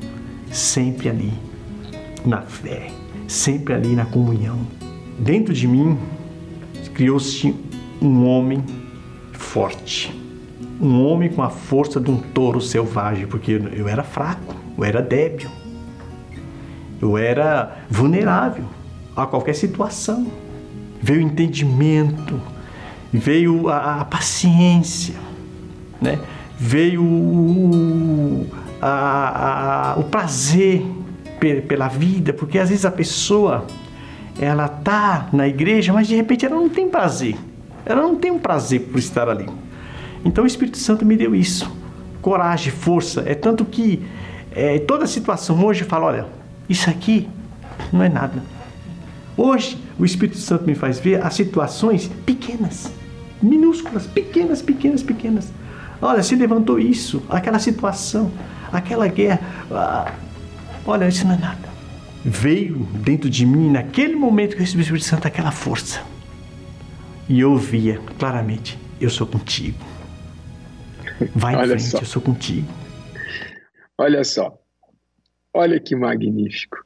[0.52, 1.34] Sempre ali.
[2.26, 2.92] Na fé
[3.34, 4.60] sempre ali na comunhão.
[5.18, 5.98] Dentro de mim
[6.94, 7.56] criou-se
[8.02, 8.64] um homem
[9.32, 10.14] forte,
[10.80, 15.02] um homem com a força de um touro selvagem, porque eu era fraco, eu era
[15.02, 15.50] débil,
[17.02, 18.66] eu era vulnerável
[19.16, 20.28] a qualquer situação.
[21.02, 22.40] Veio entendimento,
[23.14, 25.16] veio a, a paciência,
[26.02, 26.20] né?
[26.58, 28.48] veio o,
[28.82, 30.84] a, a, o prazer
[31.68, 33.68] pela vida, porque às vezes a pessoa
[34.40, 37.36] ela tá na igreja, mas de repente ela não tem prazer.
[37.86, 39.48] Ela não tem um prazer por estar ali.
[40.24, 41.70] Então o Espírito Santo me deu isso,
[42.22, 43.24] coragem, força.
[43.26, 44.02] É tanto que
[44.52, 46.26] é, toda situação hoje eu falo, olha,
[46.70, 47.28] isso aqui
[47.92, 48.42] não é nada.
[49.36, 52.92] Hoje o Espírito Santo me faz ver as situações pequenas,
[53.44, 55.52] minúsculas, pequenas, pequenas, pequenas.
[56.02, 58.32] Olha, se levantou isso, aquela situação,
[58.72, 59.40] aquela guerra.
[59.72, 60.14] Ah,
[60.86, 61.70] Olha, isso não é nada.
[62.26, 66.02] Veio dentro de mim, naquele momento que eu recebi o Espírito Santo, aquela força.
[67.28, 69.78] E eu via claramente: eu sou contigo.
[71.36, 72.00] Vai em Olha frente, só.
[72.00, 72.68] eu sou contigo.
[73.98, 74.58] Olha só.
[75.54, 76.78] Olha que magnífico.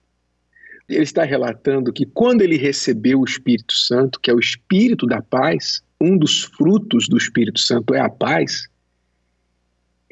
[0.88, 5.22] Ele está relatando que quando ele recebeu o Espírito Santo, que é o Espírito da
[5.22, 8.68] paz, um dos frutos do Espírito Santo é a paz,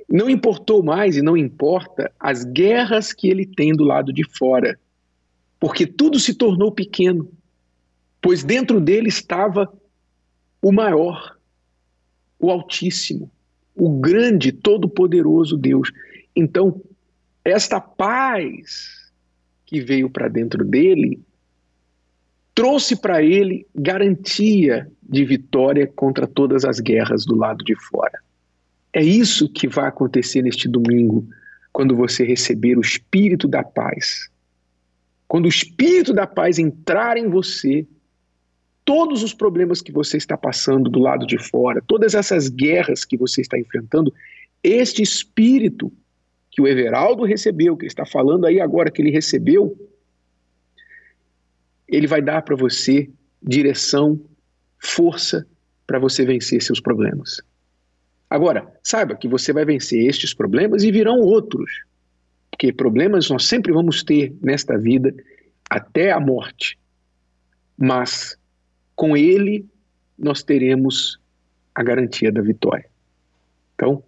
[0.10, 4.80] não importou mais e não importa as guerras que ele tem do lado de fora,
[5.60, 7.32] porque tudo se tornou pequeno,
[8.22, 9.72] pois dentro dele estava
[10.62, 11.38] o maior,
[12.40, 13.32] o Altíssimo,
[13.76, 15.92] o grande, todo-poderoso Deus.
[16.36, 16.82] Então,
[17.44, 19.12] esta paz
[19.66, 21.20] que veio para dentro dele
[22.56, 28.18] trouxe para ele garantia de vitória contra todas as guerras do lado de fora.
[28.94, 31.28] É isso que vai acontecer neste domingo,
[31.74, 34.30] quando você receber o Espírito da paz.
[35.28, 37.86] Quando o Espírito da paz entrar em você,
[38.86, 43.18] todos os problemas que você está passando do lado de fora, todas essas guerras que
[43.18, 44.14] você está enfrentando,
[44.64, 45.92] este Espírito
[46.50, 49.76] que o Everaldo recebeu, que está falando aí agora que ele recebeu,
[51.88, 53.10] ele vai dar para você
[53.42, 54.20] direção,
[54.80, 55.46] força
[55.86, 57.42] para você vencer seus problemas.
[58.30, 61.84] Agora, saiba que você vai vencer estes problemas e virão outros.
[62.50, 65.14] Porque problemas nós sempre vamos ter nesta vida
[65.70, 66.78] até a morte.
[67.78, 68.38] Mas
[68.96, 69.68] com ele
[70.18, 71.20] nós teremos
[71.74, 72.90] a garantia da vitória.
[73.76, 74.02] Então,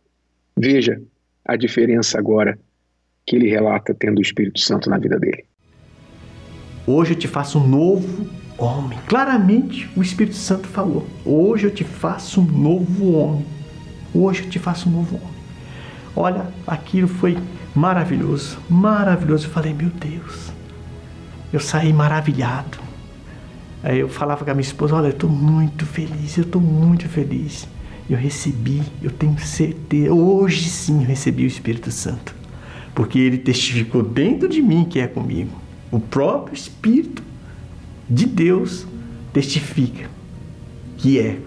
[0.58, 1.02] veja
[1.46, 2.58] a diferença agora
[3.26, 5.46] que ele relata tendo o Espírito Santo na vida dele.
[6.90, 8.26] Hoje eu te faço um novo
[8.58, 8.98] homem.
[9.08, 13.46] Claramente o Espírito Santo falou: Hoje eu te faço um novo homem.
[14.14, 15.38] Hoje eu te faço um novo homem.
[16.16, 17.38] Olha, aquilo foi
[17.76, 19.48] maravilhoso, maravilhoso.
[19.48, 20.54] Eu falei: Meu Deus,
[21.52, 22.78] eu saí maravilhado.
[23.84, 27.10] Aí eu falava com a minha esposa: Olha, eu estou muito feliz, eu estou muito
[27.10, 27.68] feliz.
[28.10, 32.34] Eu recebi, eu tenho certeza, hoje sim eu recebi o Espírito Santo,
[32.96, 35.67] porque ele testificou dentro de mim que é comigo.
[35.92, 37.24] O próprio Espírito
[38.10, 38.86] de Deus
[39.34, 40.10] testifica
[40.98, 41.38] que é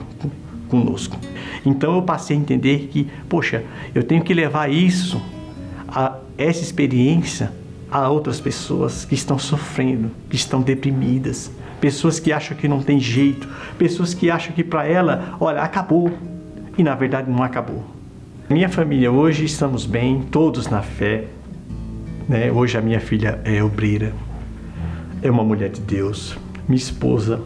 [0.69, 1.19] conosco.
[1.67, 3.65] Então eu passei a entender que, poxa,
[3.95, 5.21] eu tenho que levar isso,
[5.89, 7.53] a, essa experiência,
[7.91, 13.01] a outras pessoas que estão sofrendo, que estão deprimidas, pessoas que acham que não tem
[13.01, 16.11] jeito, pessoas que acham que para ela, olha, acabou.
[16.79, 17.85] E na verdade não acabou.
[18.49, 21.25] Minha família hoje estamos bem, todos na fé.
[22.29, 22.51] Né?
[22.51, 24.13] Hoje a minha filha é obreira,
[25.23, 26.37] é uma mulher de Deus.
[26.69, 27.41] Minha esposa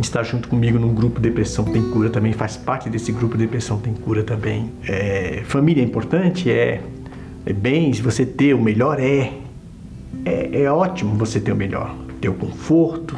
[0.00, 3.94] está junto comigo num grupo Depressão Tem Cura também, faz parte desse grupo Depressão Tem
[3.94, 4.70] Cura também.
[4.86, 6.50] É, família é importante?
[6.50, 6.82] É.
[7.44, 9.32] é bens, você ter o melhor é.
[10.24, 10.62] é.
[10.62, 13.16] É ótimo você ter o melhor ter o conforto,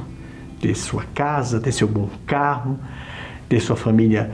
[0.61, 2.79] ter sua casa, ter seu bom carro,
[3.49, 4.31] ter sua família,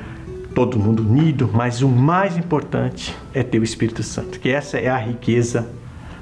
[0.55, 4.89] todo mundo unido, mas o mais importante é ter o Espírito Santo, que essa é
[4.89, 5.69] a riqueza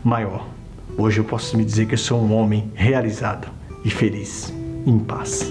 [0.02, 0.46] maior.
[0.96, 3.48] Hoje eu posso me dizer que eu sou um homem realizado
[3.84, 4.52] e feliz,
[4.86, 5.50] em paz.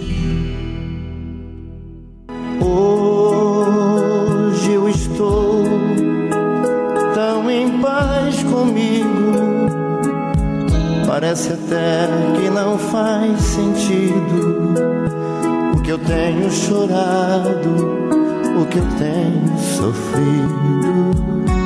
[2.60, 5.64] Hoje eu estou
[7.14, 9.52] tão em paz comigo
[11.12, 12.08] Parece até
[12.40, 14.74] que não faz sentido
[15.76, 17.70] o que eu tenho chorado,
[18.58, 21.61] o que eu tenho sofrido.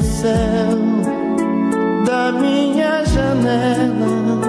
[0.00, 0.78] O céu
[2.06, 4.40] da minha janela,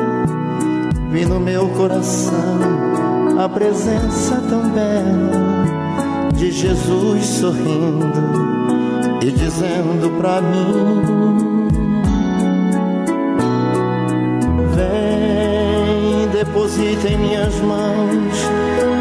[1.09, 2.59] vi no meu coração
[3.37, 5.65] a presença tão bela
[6.35, 8.07] de Jesus sorrindo
[9.21, 11.67] e dizendo pra mim:
[14.73, 18.37] Vem, deposita em minhas mãos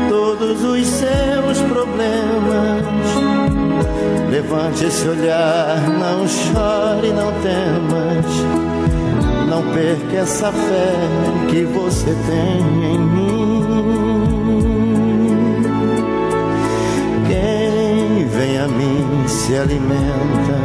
[0.09, 3.40] todos os seus problemas.
[4.31, 8.27] Levante esse olhar, não chore, não temas.
[9.49, 10.95] Não perca essa fé
[11.49, 13.51] que você tem em mim.
[18.41, 20.61] vem a mim, se alimenta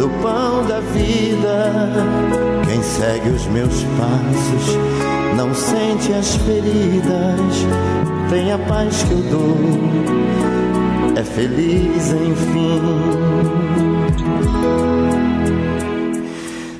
[0.00, 1.72] do pão da vida.
[2.68, 4.76] Quem segue os meus passos
[5.36, 7.66] não sente as feridas,
[8.30, 9.56] tem a paz que eu dou,
[11.16, 12.82] é feliz enfim.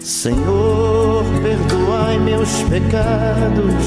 [0.01, 3.85] Senhor, perdoai meus pecados,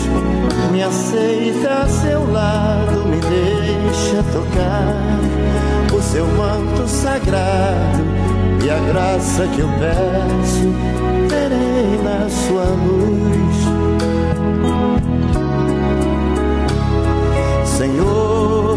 [0.72, 8.04] me aceita a seu lado, me deixa tocar o seu manto sagrado
[8.66, 10.74] e a graça que eu peço,
[11.30, 13.69] terei na sua luz.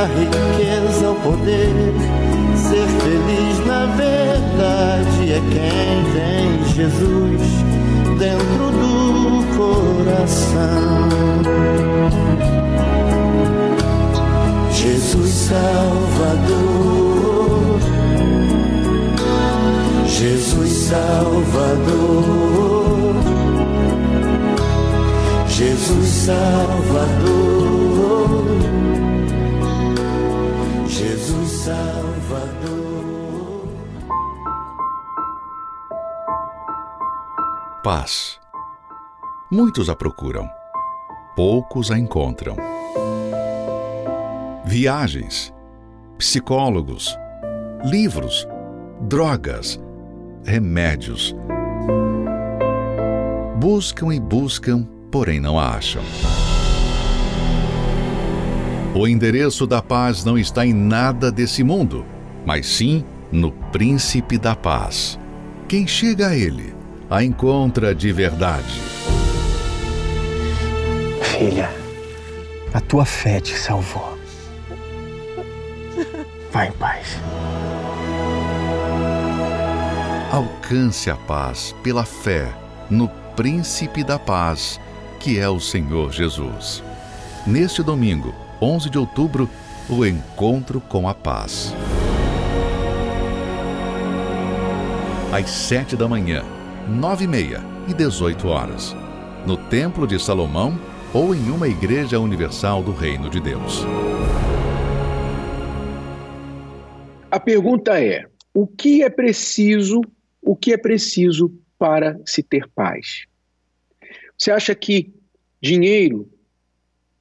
[0.00, 1.92] a riqueza, o poder.
[2.56, 7.42] Ser feliz na verdade é quem tem Jesus
[8.18, 11.08] dentro do coração.
[14.72, 16.80] Jesus Salvador,
[20.06, 21.04] Jesus Salvador,
[25.48, 27.39] Jesus Salvador.
[37.82, 38.38] Paz.
[39.50, 40.48] Muitos a procuram,
[41.34, 42.54] poucos a encontram.
[44.64, 45.52] Viagens,
[46.18, 47.16] psicólogos,
[47.84, 48.46] livros,
[49.00, 49.80] drogas,
[50.44, 51.34] remédios.
[53.56, 56.02] Buscam e buscam, porém não a acham.
[58.92, 62.04] O endereço da paz não está em nada desse mundo,
[62.44, 65.16] mas sim no Príncipe da Paz.
[65.68, 66.74] Quem chega a ele
[67.08, 68.80] a encontra de verdade.
[71.22, 71.70] Filha,
[72.74, 74.18] a tua fé te salvou.
[76.50, 77.16] Vai em paz.
[80.32, 82.52] Alcance a paz pela fé
[82.90, 84.80] no Príncipe da Paz,
[85.20, 86.82] que é o Senhor Jesus.
[87.46, 89.48] Neste domingo, 11 de outubro,
[89.88, 91.74] o encontro com a paz.
[95.32, 96.44] Às 7 da manhã,
[96.86, 98.94] 9 e meia e 18 horas,
[99.46, 100.78] no Templo de Salomão
[101.14, 103.84] ou em uma igreja universal do Reino de Deus.
[107.30, 110.02] A pergunta é: o que é preciso,
[110.42, 113.24] o que é preciso para se ter paz?
[114.36, 115.14] Você acha que
[115.62, 116.30] dinheiro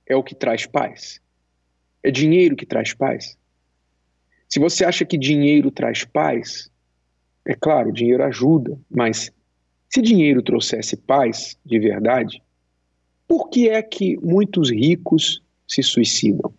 [0.05, 1.21] é o que traz paz?
[2.03, 3.37] É dinheiro que traz paz?
[4.47, 6.71] Se você acha que dinheiro traz paz,
[7.45, 9.31] é claro, dinheiro ajuda, mas
[9.89, 12.41] se dinheiro trouxesse paz de verdade,
[13.27, 16.53] por que é que muitos ricos se suicidam?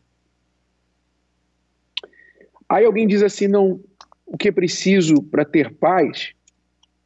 [2.68, 3.80] Aí alguém diz assim: não,
[4.24, 6.32] o que é preciso para ter paz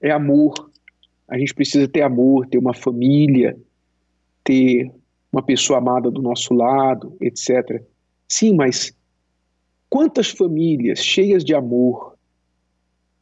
[0.01, 0.71] é amor.
[1.27, 3.59] A gente precisa ter amor, ter uma família,
[4.45, 4.93] ter
[5.33, 7.83] uma pessoa amada do nosso lado, etc.
[8.37, 8.93] Sim, mas
[9.89, 12.19] quantas famílias cheias de amor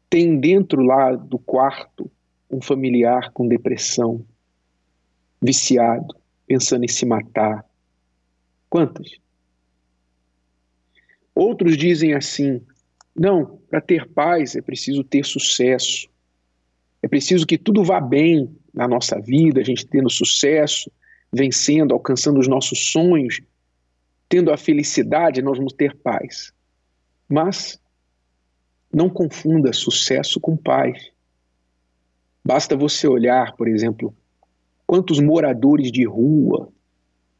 [0.08, 2.10] têm dentro lá do quarto
[2.50, 4.24] um familiar com depressão,
[5.38, 7.62] viciado, pensando em se matar?
[8.70, 9.18] Quantas?
[11.34, 12.62] Outros dizem assim:
[13.14, 16.08] não, para ter paz é preciso ter sucesso.
[17.02, 20.90] É preciso que tudo vá bem na nossa vida, a gente tendo sucesso,
[21.30, 23.42] vencendo, alcançando os nossos sonhos,
[24.32, 26.54] tendo a felicidade, nós vamos ter paz.
[27.28, 27.78] Mas
[28.90, 31.10] não confunda sucesso com paz.
[32.42, 34.16] Basta você olhar, por exemplo,
[34.86, 36.72] quantos moradores de rua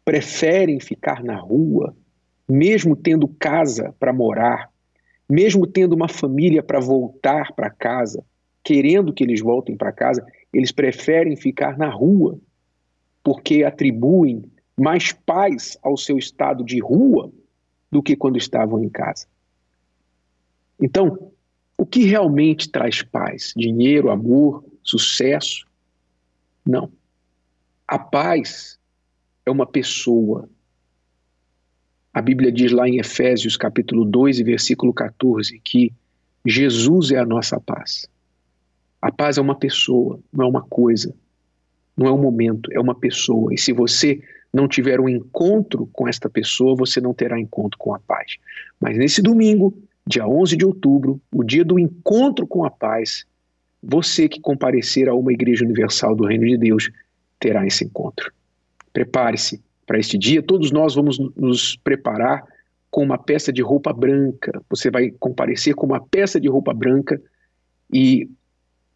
[0.05, 1.97] preferem ficar na rua
[2.47, 4.69] mesmo tendo casa para morar,
[5.27, 8.23] mesmo tendo uma família para voltar para casa,
[8.63, 10.23] querendo que eles voltem para casa,
[10.53, 12.39] eles preferem ficar na rua,
[13.25, 14.45] porque atribuem
[14.79, 17.31] mais paz ao seu estado de rua
[17.91, 19.27] do que quando estavam em casa.
[20.81, 21.31] Então,
[21.77, 23.53] o que realmente traz paz?
[23.57, 25.67] Dinheiro, amor, sucesso?
[26.65, 26.91] Não.
[27.87, 28.79] A paz
[29.45, 30.49] é uma pessoa,
[32.13, 35.93] a Bíblia diz lá em Efésios capítulo 2 e versículo 14 que
[36.47, 38.09] Jesus é a nossa paz.
[39.01, 41.15] A paz é uma pessoa, não é uma coisa,
[41.97, 43.53] não é um momento, é uma pessoa.
[43.53, 44.23] E se você
[44.53, 48.37] não tiver um encontro com esta pessoa, você não terá encontro com a paz.
[48.79, 49.75] Mas nesse domingo,
[50.07, 53.25] dia 11 de outubro, o dia do encontro com a paz,
[53.83, 56.91] você que comparecer a uma igreja universal do Reino de Deus
[57.41, 58.31] terá esse encontro.
[58.93, 62.45] Prepare-se para este dia, todos nós vamos nos preparar
[62.91, 64.63] com uma peça de roupa branca.
[64.69, 67.21] Você vai comparecer com uma peça de roupa branca
[67.93, 68.29] e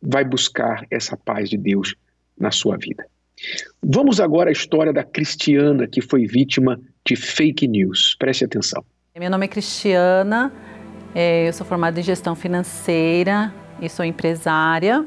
[0.01, 1.97] vai buscar essa paz de Deus
[2.39, 3.07] na sua vida.
[3.83, 8.17] Vamos agora à história da Cristiana que foi vítima de fake news.
[8.19, 8.85] Preste atenção.
[9.19, 10.53] Meu nome é Cristiana,
[11.15, 15.07] é, eu sou formada em gestão financeira e sou empresária.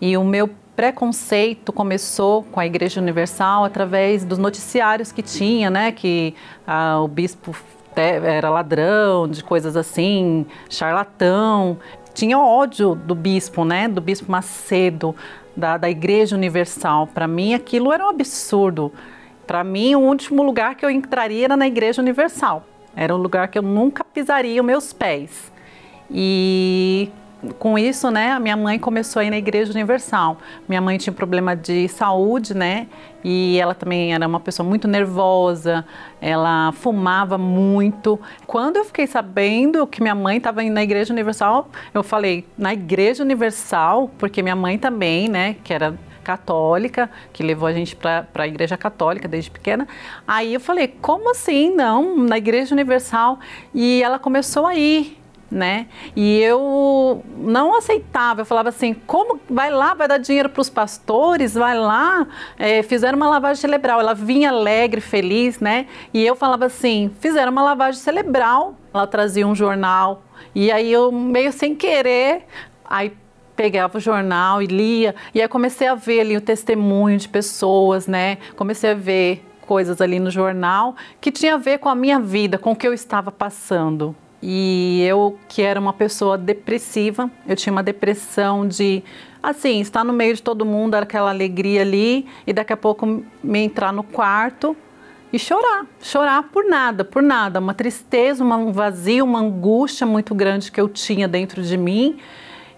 [0.00, 5.92] E o meu preconceito começou com a Igreja Universal através dos noticiários que tinha, né?
[5.92, 6.34] Que
[6.66, 7.56] ah, o bispo
[7.96, 11.78] era ladrão, de coisas assim, charlatão.
[12.12, 13.88] Tinha ódio do bispo, né?
[13.88, 15.14] Do bispo Macedo,
[15.56, 17.08] da, da Igreja Universal.
[17.08, 18.92] Para mim, aquilo era um absurdo.
[19.46, 22.64] Para mim, o último lugar que eu entraria era na Igreja Universal.
[22.96, 25.52] Era um lugar que eu nunca pisaria os meus pés.
[26.10, 27.10] E
[27.58, 30.38] com isso, né, a minha mãe começou a ir na Igreja Universal.
[30.68, 32.86] Minha mãe tinha problema de saúde, né,
[33.22, 35.84] e ela também era uma pessoa muito nervosa,
[36.20, 38.20] ela fumava muito.
[38.46, 42.72] Quando eu fiquei sabendo que minha mãe estava indo na Igreja Universal, eu falei, na
[42.72, 48.26] Igreja Universal, porque minha mãe também, né, que era católica, que levou a gente para
[48.34, 49.86] a igreja católica desde pequena.
[50.26, 51.70] Aí eu falei, como assim?
[51.74, 53.38] Não, na igreja universal.
[53.74, 55.18] E ela começou a ir
[55.50, 55.86] né?
[56.16, 60.70] E eu não aceitava, eu falava assim, como vai lá, vai dar dinheiro para os
[60.70, 62.26] pastores, vai lá,
[62.58, 64.00] é, fizeram uma lavagem cerebral.
[64.00, 65.86] Ela vinha alegre, feliz, né?
[66.12, 68.74] E eu falava assim, fizeram uma lavagem cerebral.
[68.92, 70.22] Ela trazia um jornal
[70.54, 72.46] e aí eu meio sem querer,
[72.84, 73.12] aí
[73.56, 78.06] pegava o jornal e lia e aí comecei a ver ali o testemunho de pessoas,
[78.06, 78.38] né?
[78.56, 82.58] Comecei a ver coisas ali no jornal que tinha a ver com a minha vida,
[82.58, 84.14] com o que eu estava passando.
[84.46, 89.02] E eu, que era uma pessoa depressiva, eu tinha uma depressão de,
[89.42, 93.58] assim, estar no meio de todo mundo, aquela alegria ali, e daqui a pouco me
[93.60, 94.76] entrar no quarto
[95.32, 100.70] e chorar, chorar por nada, por nada, uma tristeza, um vazio, uma angústia muito grande
[100.70, 102.18] que eu tinha dentro de mim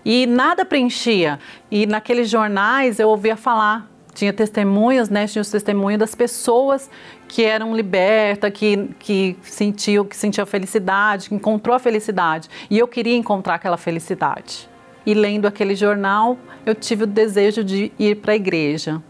[0.05, 1.41] e nada preenchia.
[1.69, 5.27] E naqueles jornais eu ouvia falar tinha testemunhas, né?
[5.27, 6.91] Tinha os testemunhos das pessoas
[7.29, 12.49] que eram libertas, que, que sentiu, que sentia felicidade, que encontrou a felicidade.
[12.71, 14.69] E eu queria encontrar aquela felicidade.
[15.05, 19.03] E lendo aquele jornal, eu tive o desejo de ir para a igreja,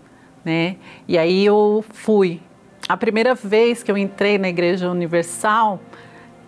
[0.44, 0.76] né?
[1.08, 2.40] E aí eu fui.
[2.88, 5.80] A primeira vez que eu entrei na Igreja Universal,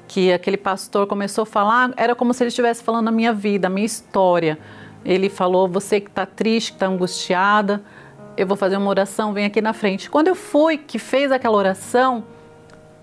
[0.06, 3.66] que aquele pastor começou a falar, era como se ele estivesse falando a minha vida,
[3.66, 4.58] a minha história.
[5.04, 7.82] Ele falou: Você que está triste, que está angustiada,
[8.38, 10.08] eu vou fazer uma oração, vem aqui na frente.
[10.08, 12.22] Quando eu fui, que fez aquela oração,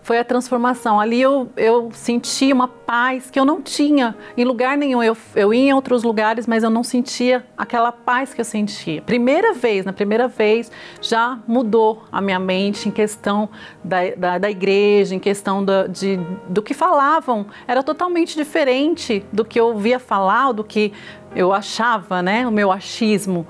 [0.02, 0.98] foi a transformação.
[0.98, 5.04] Ali eu, eu senti uma paz que eu não tinha em lugar nenhum.
[5.04, 9.02] Eu, eu ia em outros lugares, mas eu não sentia aquela paz que eu sentia.
[9.02, 10.72] Primeira vez, na primeira vez,
[11.02, 13.50] já mudou a minha mente em questão
[13.84, 16.18] da, da, da igreja, em questão de,
[16.48, 17.46] do que falavam.
[17.68, 20.94] Era totalmente diferente do que eu ouvia falar, do que
[21.36, 22.48] eu achava, né?
[22.48, 23.46] O meu achismo.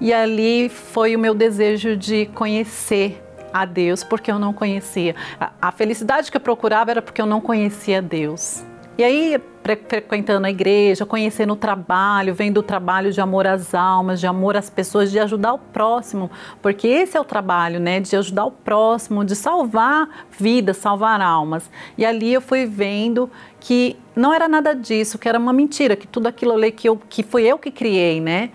[0.00, 3.22] E ali foi o meu desejo de conhecer
[3.52, 5.14] a Deus, porque eu não conhecia.
[5.60, 8.62] A, felicidade que eu procurava era porque eu não conhecia Deus.
[8.98, 14.20] E aí, frequentando a igreja, conhecendo o trabalho, vendo o trabalho de amor às almas,
[14.20, 16.30] de amor às pessoas, de ajudar o próximo,
[16.62, 18.00] porque esse é o trabalho, né?
[18.00, 21.70] De ajudar o próximo, de salvar vidas, salvar almas.
[21.96, 23.30] E ali eu fui vendo
[23.60, 26.98] que não era nada disso, que era uma mentira, que tudo aquilo ali que, eu,
[27.08, 28.50] que fui eu que criei, né?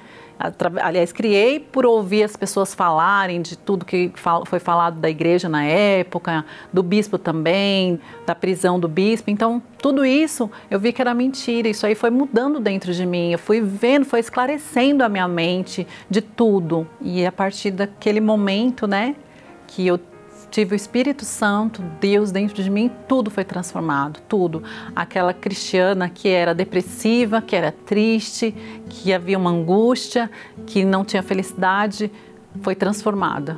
[0.82, 4.12] Aliás, criei por ouvir as pessoas falarem de tudo que
[4.46, 9.30] foi falado da igreja na época, do bispo também, da prisão do bispo.
[9.30, 11.68] Então, tudo isso eu vi que era mentira.
[11.68, 13.32] Isso aí foi mudando dentro de mim.
[13.32, 16.88] Eu fui vendo, foi esclarecendo a minha mente de tudo.
[17.02, 19.16] E a partir daquele momento, né,
[19.68, 20.00] que eu
[20.52, 24.62] tive o Espírito Santo, Deus dentro de mim, tudo foi transformado, tudo.
[24.94, 28.54] Aquela cristiana que era depressiva, que era triste,
[28.90, 30.30] que havia uma angústia,
[30.68, 32.12] que não tinha felicidade,
[32.62, 33.58] foi transformada.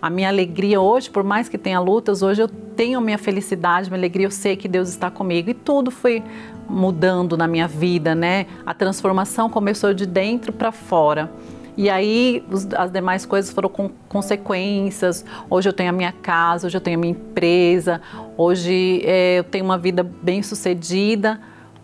[0.00, 4.00] A minha alegria hoje, por mais que tenha lutas, hoje eu tenho minha felicidade, minha
[4.00, 6.22] alegria, eu sei que Deus está comigo e tudo foi
[6.68, 8.46] mudando na minha vida, né?
[8.64, 11.30] A transformação começou de dentro para fora.
[11.76, 15.24] E aí os, as demais coisas foram com consequências.
[15.50, 18.00] Hoje eu tenho a minha casa, hoje eu tenho a minha empresa,
[18.36, 21.38] hoje é, eu tenho uma vida bem sucedida,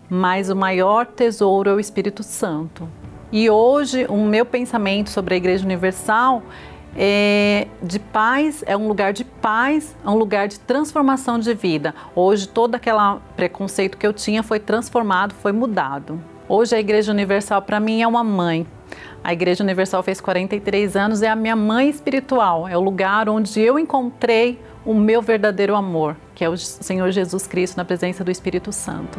[0.09, 2.89] mas o maior tesouro é o Espírito Santo.
[3.31, 6.41] E hoje o meu pensamento sobre a Igreja Universal
[6.95, 11.93] é de paz, é um lugar de paz, é um lugar de transformação de vida.
[12.15, 12.97] Hoje todo aquele
[13.35, 16.19] preconceito que eu tinha foi transformado, foi mudado.
[16.47, 18.67] Hoje a Igreja Universal para mim é uma mãe,
[19.23, 23.61] a Igreja Universal fez 43 anos, é a minha mãe espiritual, é o lugar onde
[23.61, 28.29] eu encontrei o meu verdadeiro amor, que é o Senhor Jesus Cristo na presença do
[28.29, 29.17] Espírito Santo.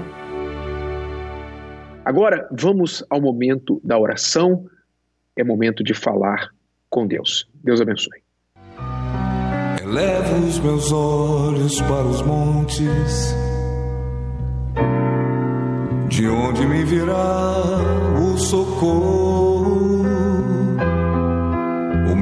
[2.05, 4.66] Agora vamos ao momento da oração,
[5.34, 6.50] é momento de falar
[6.90, 7.48] com Deus.
[7.55, 8.22] Deus abençoe.
[9.82, 13.34] Elevo os meus olhos para os montes,
[16.09, 17.55] de onde me virá
[18.18, 19.93] o socorro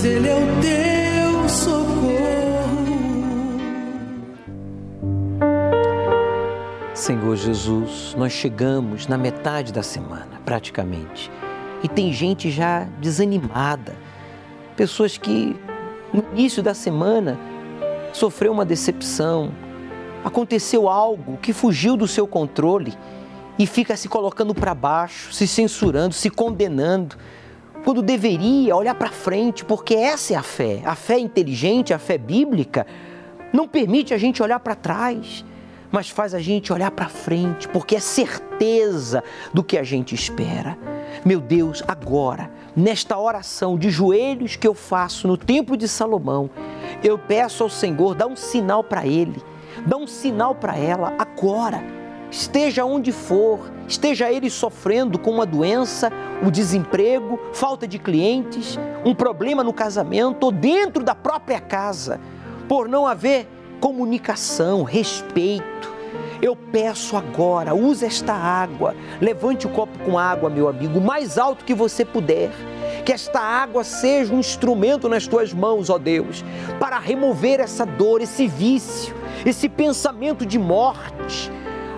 [0.00, 2.00] Pois Ele é o teu socorro.
[6.94, 11.30] Senhor Jesus, nós chegamos na metade da semana, praticamente,
[11.82, 13.94] e tem gente já desanimada,
[14.76, 15.54] Pessoas que
[16.10, 17.38] no início da semana
[18.14, 19.52] sofreu uma decepção,
[20.24, 22.94] aconteceu algo que fugiu do seu controle
[23.58, 27.16] e fica se colocando para baixo, se censurando, se condenando,
[27.84, 30.82] quando deveria olhar para frente, porque essa é a fé.
[30.84, 32.86] A fé inteligente, a fé bíblica,
[33.52, 35.44] não permite a gente olhar para trás,
[35.90, 40.78] mas faz a gente olhar para frente, porque é certeza do que a gente espera.
[41.24, 46.48] Meu Deus, agora, nesta oração de joelhos que eu faço no templo de Salomão,
[47.02, 49.42] eu peço ao Senhor, dá um sinal para ele,
[49.86, 51.99] dá um sinal para ela agora.
[52.30, 56.12] Esteja onde for, esteja ele sofrendo com uma doença,
[56.46, 62.20] o desemprego, falta de clientes, um problema no casamento ou dentro da própria casa,
[62.68, 63.48] por não haver
[63.80, 65.92] comunicação, respeito.
[66.40, 71.36] Eu peço agora, use esta água, levante o copo com água, meu amigo, o mais
[71.36, 72.50] alto que você puder.
[73.04, 76.44] Que esta água seja um instrumento nas tuas mãos, ó Deus,
[76.78, 79.14] para remover essa dor, esse vício,
[79.44, 81.50] esse pensamento de morte,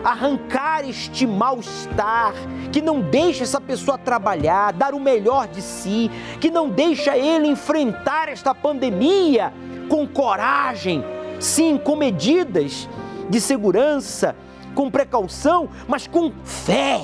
[0.04, 2.34] arrancar este mal-estar,
[2.72, 7.48] que não deixa essa pessoa trabalhar, dar o melhor de si, que não deixa ele
[7.48, 9.52] enfrentar esta pandemia
[9.88, 11.04] com coragem,
[11.38, 12.88] sim, com medidas
[13.28, 14.34] de segurança,
[14.74, 17.00] com precaução, mas com fé.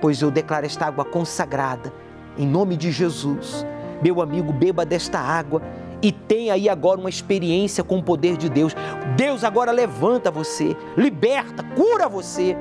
[0.00, 1.92] Pois eu declaro esta água consagrada,
[2.36, 3.64] em nome de Jesus.
[4.02, 5.62] Meu amigo, beba desta água
[6.02, 8.74] e tenha aí agora uma experiência com o poder de Deus.
[9.16, 12.56] Deus agora levanta você, liberta, cura você,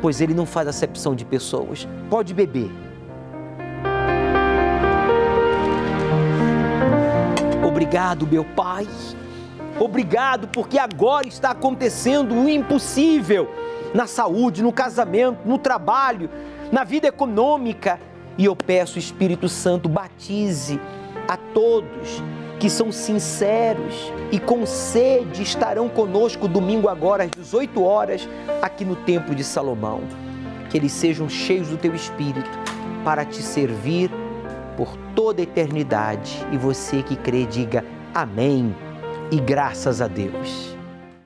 [0.00, 1.88] pois Ele não faz acepção de pessoas.
[2.08, 2.70] Pode beber.
[7.66, 8.86] Obrigado, meu Pai.
[9.78, 13.48] Obrigado, porque agora está acontecendo o impossível
[13.94, 16.28] na saúde, no casamento, no trabalho,
[16.72, 18.00] na vida econômica.
[18.36, 20.80] E eu peço, Espírito Santo, batize
[21.28, 22.22] a todos
[22.58, 28.28] que são sinceros e com sede estarão conosco domingo agora às 18 horas
[28.60, 30.00] aqui no Templo de Salomão.
[30.68, 32.50] Que eles sejam cheios do teu espírito
[33.04, 34.10] para te servir
[34.76, 36.46] por toda a eternidade.
[36.52, 37.84] E você que crê, diga
[38.14, 38.74] amém
[39.30, 40.76] e graças a Deus.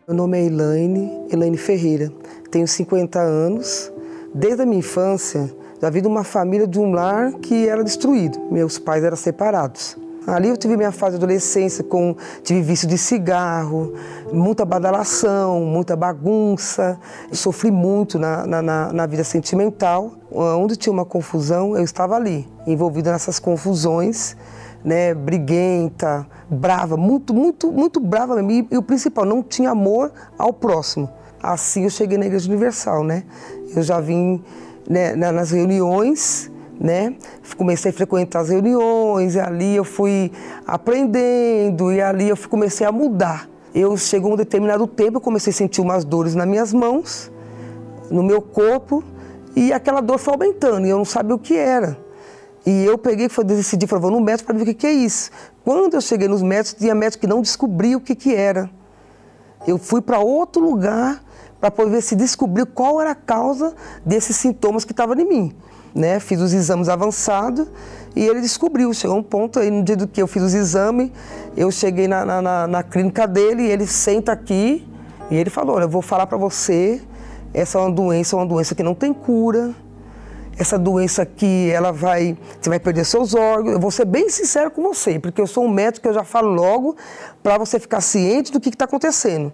[0.06, 2.12] Meu nome é Elaine, Elaine Ferreira.
[2.50, 3.92] Tenho 50 anos.
[4.34, 8.38] Desde a minha infância, já vi de uma família de um lar que era destruído.
[8.50, 9.96] Meus pais eram separados.
[10.26, 12.14] Ali eu tive minha fase de adolescência, com,
[12.44, 13.92] tive vício de cigarro,
[14.32, 16.98] muita badalação, muita bagunça.
[17.28, 20.12] Eu sofri muito na, na, na, vida sentimental.
[20.30, 24.36] Onde tinha uma confusão, eu estava ali, envolvida nessas confusões,
[24.84, 28.50] né, briguenta, brava, muito, muito, muito brava mesmo.
[28.50, 31.10] E, e o principal, não tinha amor ao próximo.
[31.42, 33.24] Assim eu cheguei na Igreja Universal, né?
[33.74, 34.40] Eu já vim
[34.88, 36.51] né, nas reuniões
[36.82, 37.14] né?
[37.56, 40.32] Comecei a frequentar as reuniões, e ali eu fui
[40.66, 43.48] aprendendo, e ali eu comecei a mudar.
[43.72, 47.30] Eu chegou um determinado tempo, eu comecei a sentir umas dores nas minhas mãos,
[48.10, 49.02] no meu corpo,
[49.54, 51.96] e aquela dor foi aumentando, e eu não sabia o que era.
[52.66, 54.92] E eu peguei e decidi, falei, vou no médico para ver o que, que é
[54.92, 55.30] isso.
[55.64, 58.68] Quando eu cheguei nos médicos, tinha médico que não descobria o que, que era.
[59.66, 61.22] Eu fui para outro lugar
[61.60, 63.72] para poder ver se descobrir qual era a causa
[64.04, 65.56] desses sintomas que estavam em mim
[65.94, 66.18] né?
[66.20, 67.66] Fiz os exames avançados
[68.14, 68.92] e ele descobriu.
[68.92, 71.10] Chegou um ponto aí, no dia do que eu fiz os exames,
[71.56, 74.86] eu cheguei na, na, na clínica dele e ele senta aqui
[75.30, 77.00] e ele falou: Olha, eu vou falar para você,
[77.52, 79.74] essa é uma doença, é uma doença que não tem cura.
[80.58, 83.72] Essa doença aqui, ela vai, você vai perder seus órgãos.
[83.72, 86.24] Eu vou ser bem sincero com você, porque eu sou um médico que eu já
[86.24, 86.94] falo logo
[87.42, 89.50] para você ficar ciente do que está acontecendo.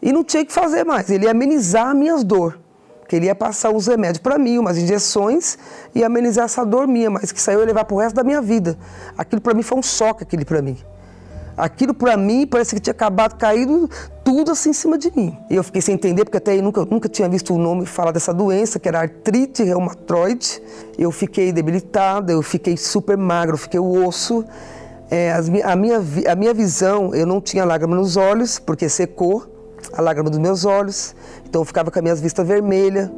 [0.00, 2.61] E não tinha que fazer mais, ele ia amenizar minhas dores
[3.08, 5.58] que ele ia passar uns remédios para mim, umas injeções
[5.94, 8.40] e amenizar essa dor minha, mas que saiu eu levar para o resto da minha
[8.40, 8.78] vida.
[9.16, 10.78] Aquilo para mim foi um choque, aquilo para mim.
[11.56, 13.88] Aquilo para mim parece que tinha acabado, caído
[14.24, 15.36] tudo assim em cima de mim.
[15.50, 18.32] Eu fiquei sem entender, porque até aí nunca, nunca tinha visto o nome falar dessa
[18.32, 20.62] doença, que era artrite reumatoide.
[20.98, 24.44] Eu fiquei debilitada, eu fiquei super magro, eu fiquei o osso.
[25.10, 25.34] É,
[25.64, 29.51] a, minha, a minha visão, eu não tinha lágrima nos olhos, porque secou
[29.92, 31.14] a lágrima dos meus olhos.
[31.44, 33.10] Então eu ficava com as minhas vistas vermelhas.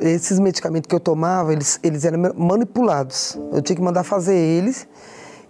[0.00, 3.38] Esses medicamentos que eu tomava, eles, eles eram manipulados.
[3.52, 4.88] Eu tinha que mandar fazer eles.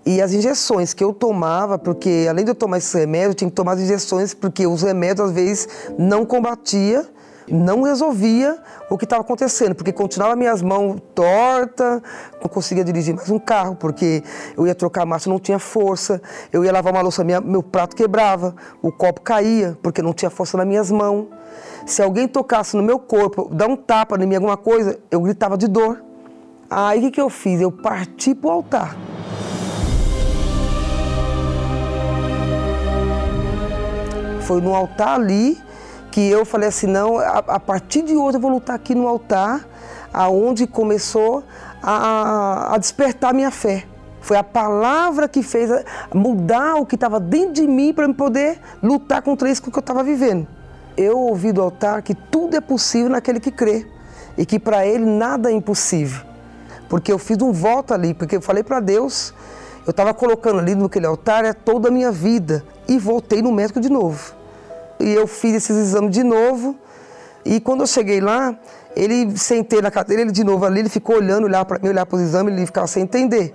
[0.05, 3.51] E as injeções que eu tomava, porque além de eu tomar esses remédios, eu tinha
[3.51, 7.07] que tomar as injeções, porque os remédios às vezes não combatia,
[7.51, 12.01] não resolvia o que estava acontecendo, porque continuava minhas mãos tortas,
[12.41, 14.23] não conseguia dirigir mais um carro, porque
[14.57, 16.23] eu ia trocar a marcha, não tinha força,
[16.53, 20.31] eu ia lavar uma louça, minha, meu prato quebrava, o copo caía, porque não tinha
[20.31, 21.27] força nas minhas mãos.
[21.87, 25.59] Se alguém tocasse no meu corpo, dar um tapa em mim, alguma coisa, eu gritava
[25.59, 26.05] de dor.
[26.71, 27.61] Aí o que, que eu fiz?
[27.61, 28.97] Eu parti para o altar.
[34.43, 35.59] Foi no altar ali
[36.11, 39.07] que eu falei assim, não, a, a partir de hoje eu vou lutar aqui no
[39.07, 39.67] altar,
[40.13, 41.45] aonde começou
[41.83, 43.85] a, a despertar minha fé.
[44.21, 45.71] Foi a palavra que fez
[46.15, 49.81] mudar o que estava dentro de mim para eu poder lutar contra isso que eu
[49.81, 50.47] estava vivendo.
[50.97, 53.87] Eu ouvi do altar que tudo é possível naquele que crê
[54.37, 56.23] e que para ele nada é impossível.
[56.89, 59.33] Porque eu fiz um voto ali, porque eu falei para Deus,
[59.87, 63.81] eu estava colocando ali naquele altar é toda a minha vida e voltei no médico
[63.81, 64.39] de novo.
[65.01, 66.77] E eu fiz esses exames de novo
[67.45, 68.55] e quando eu cheguei lá,
[68.95, 72.05] ele sentei na cadeira, ele de novo ali, ele ficou olhando, olhar para mim, olhar
[72.05, 73.55] para os exames, ele ficava sem entender.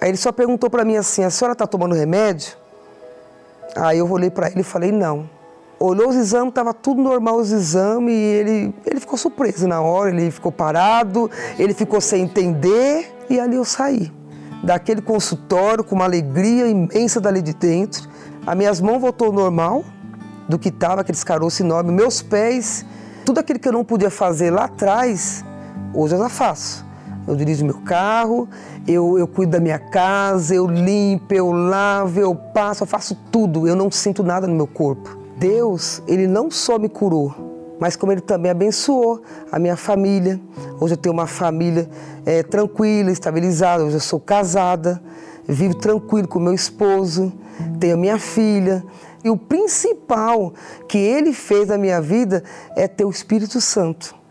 [0.00, 2.56] Aí ele só perguntou para mim assim: a senhora está tomando remédio?
[3.76, 5.28] Aí eu olhei para ele e falei: não.
[5.78, 10.10] Olhou os exames, estava tudo normal os exames e ele, ele ficou surpreso na hora,
[10.10, 14.12] ele ficou parado, ele ficou sem entender e ali eu saí.
[14.62, 18.08] Daquele consultório com uma alegria imensa dali de dentro.
[18.46, 19.84] As minhas mãos voltou normal,
[20.52, 22.84] do que estava, aqueles caroços enormes, meus pés,
[23.24, 25.44] tudo aquilo que eu não podia fazer lá atrás,
[25.94, 26.84] hoje eu já faço.
[27.26, 28.48] Eu dirijo meu carro,
[28.86, 33.66] eu, eu cuido da minha casa, eu limpo, eu lavo, eu passo, eu faço tudo.
[33.66, 35.16] Eu não sinto nada no meu corpo.
[35.38, 37.32] Deus, Ele não só me curou,
[37.78, 39.22] mas como Ele também abençoou
[39.52, 40.40] a minha família.
[40.80, 41.88] Hoje eu tenho uma família
[42.26, 43.84] é, tranquila, estabilizada.
[43.84, 45.00] Hoje eu sou casada,
[45.48, 47.32] vivo tranquilo com meu esposo,
[47.78, 48.84] tenho a minha filha.
[49.24, 50.52] E o principal
[50.88, 52.42] que Ele fez na minha vida
[52.76, 54.22] é ter o Espírito Santo.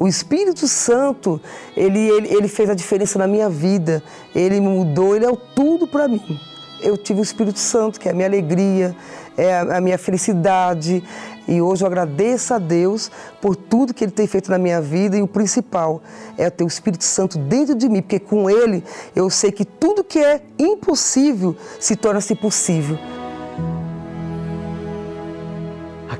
[0.00, 1.40] O Espírito Santo,
[1.76, 4.02] ele, ele, ele fez a diferença na minha vida,
[4.34, 6.40] ele me mudou, ele é o tudo para mim.
[6.82, 8.96] Eu tive o Espírito Santo, que é a minha alegria,
[9.36, 11.02] é a, minha felicidade,
[11.46, 13.10] e hoje eu agradeço a Deus
[13.40, 16.02] por tudo que Ele tem feito na minha vida e o principal
[16.36, 18.82] é ter o Espírito Santo dentro de mim, porque com Ele
[19.14, 22.98] eu sei que tudo que é impossível se torna-se possível.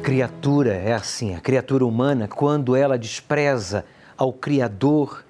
[0.06, 3.84] Criatura é assim, a criatura humana, quando ela despreza
[4.16, 5.24] ao Criador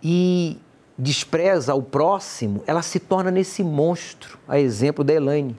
[0.00, 0.60] e
[0.96, 5.58] despreza ao próximo, ela se torna nesse monstro, a exemplo da Elaine.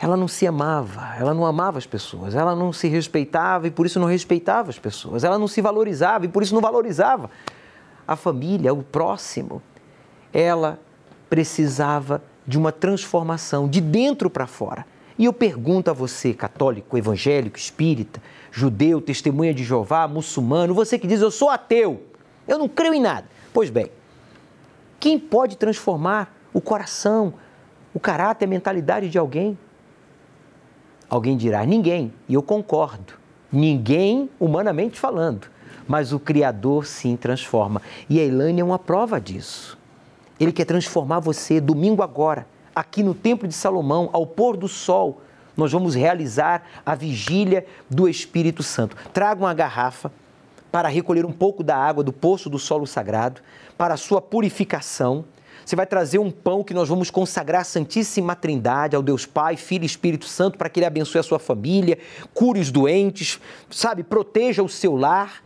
[0.00, 3.86] Ela não se amava, ela não amava as pessoas, ela não se respeitava e por
[3.86, 7.30] isso não respeitava as pessoas, ela não se valorizava e por isso não valorizava
[8.04, 9.62] a família, o próximo.
[10.32, 10.76] Ela
[11.28, 14.84] precisava de uma transformação de dentro para fora.
[15.20, 21.06] E eu pergunto a você, católico, evangélico, espírita, judeu, testemunha de Jeová, muçulmano, você que
[21.06, 22.02] diz eu sou ateu,
[22.48, 23.28] eu não creio em nada.
[23.52, 23.90] Pois bem,
[24.98, 27.34] quem pode transformar o coração,
[27.92, 29.58] o caráter, a mentalidade de alguém?
[31.06, 33.12] Alguém dirá, ninguém, e eu concordo.
[33.52, 35.48] Ninguém, humanamente falando,
[35.86, 37.82] mas o Criador sim transforma.
[38.08, 39.78] E a Elaine é uma prova disso.
[40.40, 45.20] Ele quer transformar você domingo agora aqui no Templo de Salomão, ao pôr do sol,
[45.56, 48.96] nós vamos realizar a vigília do Espírito Santo.
[49.12, 50.10] Traga uma garrafa
[50.70, 53.40] para recolher um pouco da água do poço do solo sagrado,
[53.76, 55.24] para a sua purificação.
[55.64, 59.56] Você vai trazer um pão que nós vamos consagrar à Santíssima Trindade, ao Deus Pai,
[59.56, 61.98] Filho e Espírito Santo, para que Ele abençoe a sua família,
[62.32, 63.40] cure os doentes,
[63.70, 65.42] sabe, proteja o seu lar.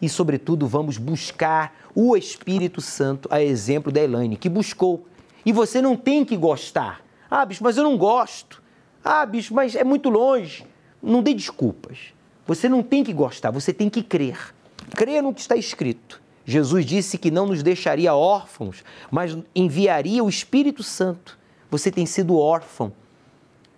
[0.00, 5.06] E, sobretudo, vamos buscar o Espírito Santo, a exemplo da Elaine, que buscou
[5.44, 7.00] e você não tem que gostar.
[7.30, 8.62] Ah, bicho, mas eu não gosto.
[9.04, 10.66] Ah, bicho, mas é muito longe.
[11.02, 12.12] Não dê desculpas.
[12.46, 14.54] Você não tem que gostar, você tem que crer.
[14.96, 16.20] Crer no que está escrito.
[16.44, 21.38] Jesus disse que não nos deixaria órfãos, mas enviaria o Espírito Santo.
[21.70, 22.90] Você tem sido órfão.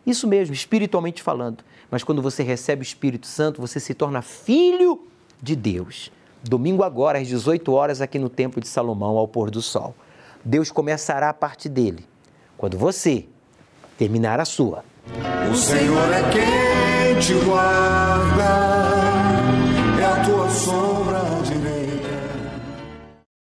[0.06, 1.64] Isso mesmo, espiritualmente falando.
[1.90, 5.04] Mas quando você recebe o Espírito Santo, você se torna filho
[5.42, 6.12] de Deus.
[6.44, 9.94] Domingo agora, às 18 horas, aqui no Templo de Salomão, ao pôr do sol.
[10.44, 12.06] Deus começará a parte dele.
[12.56, 13.26] Quando você
[13.98, 14.84] terminar a sua.
[15.50, 18.44] O Senhor é quem te guarda,
[20.00, 20.99] é a tua sombra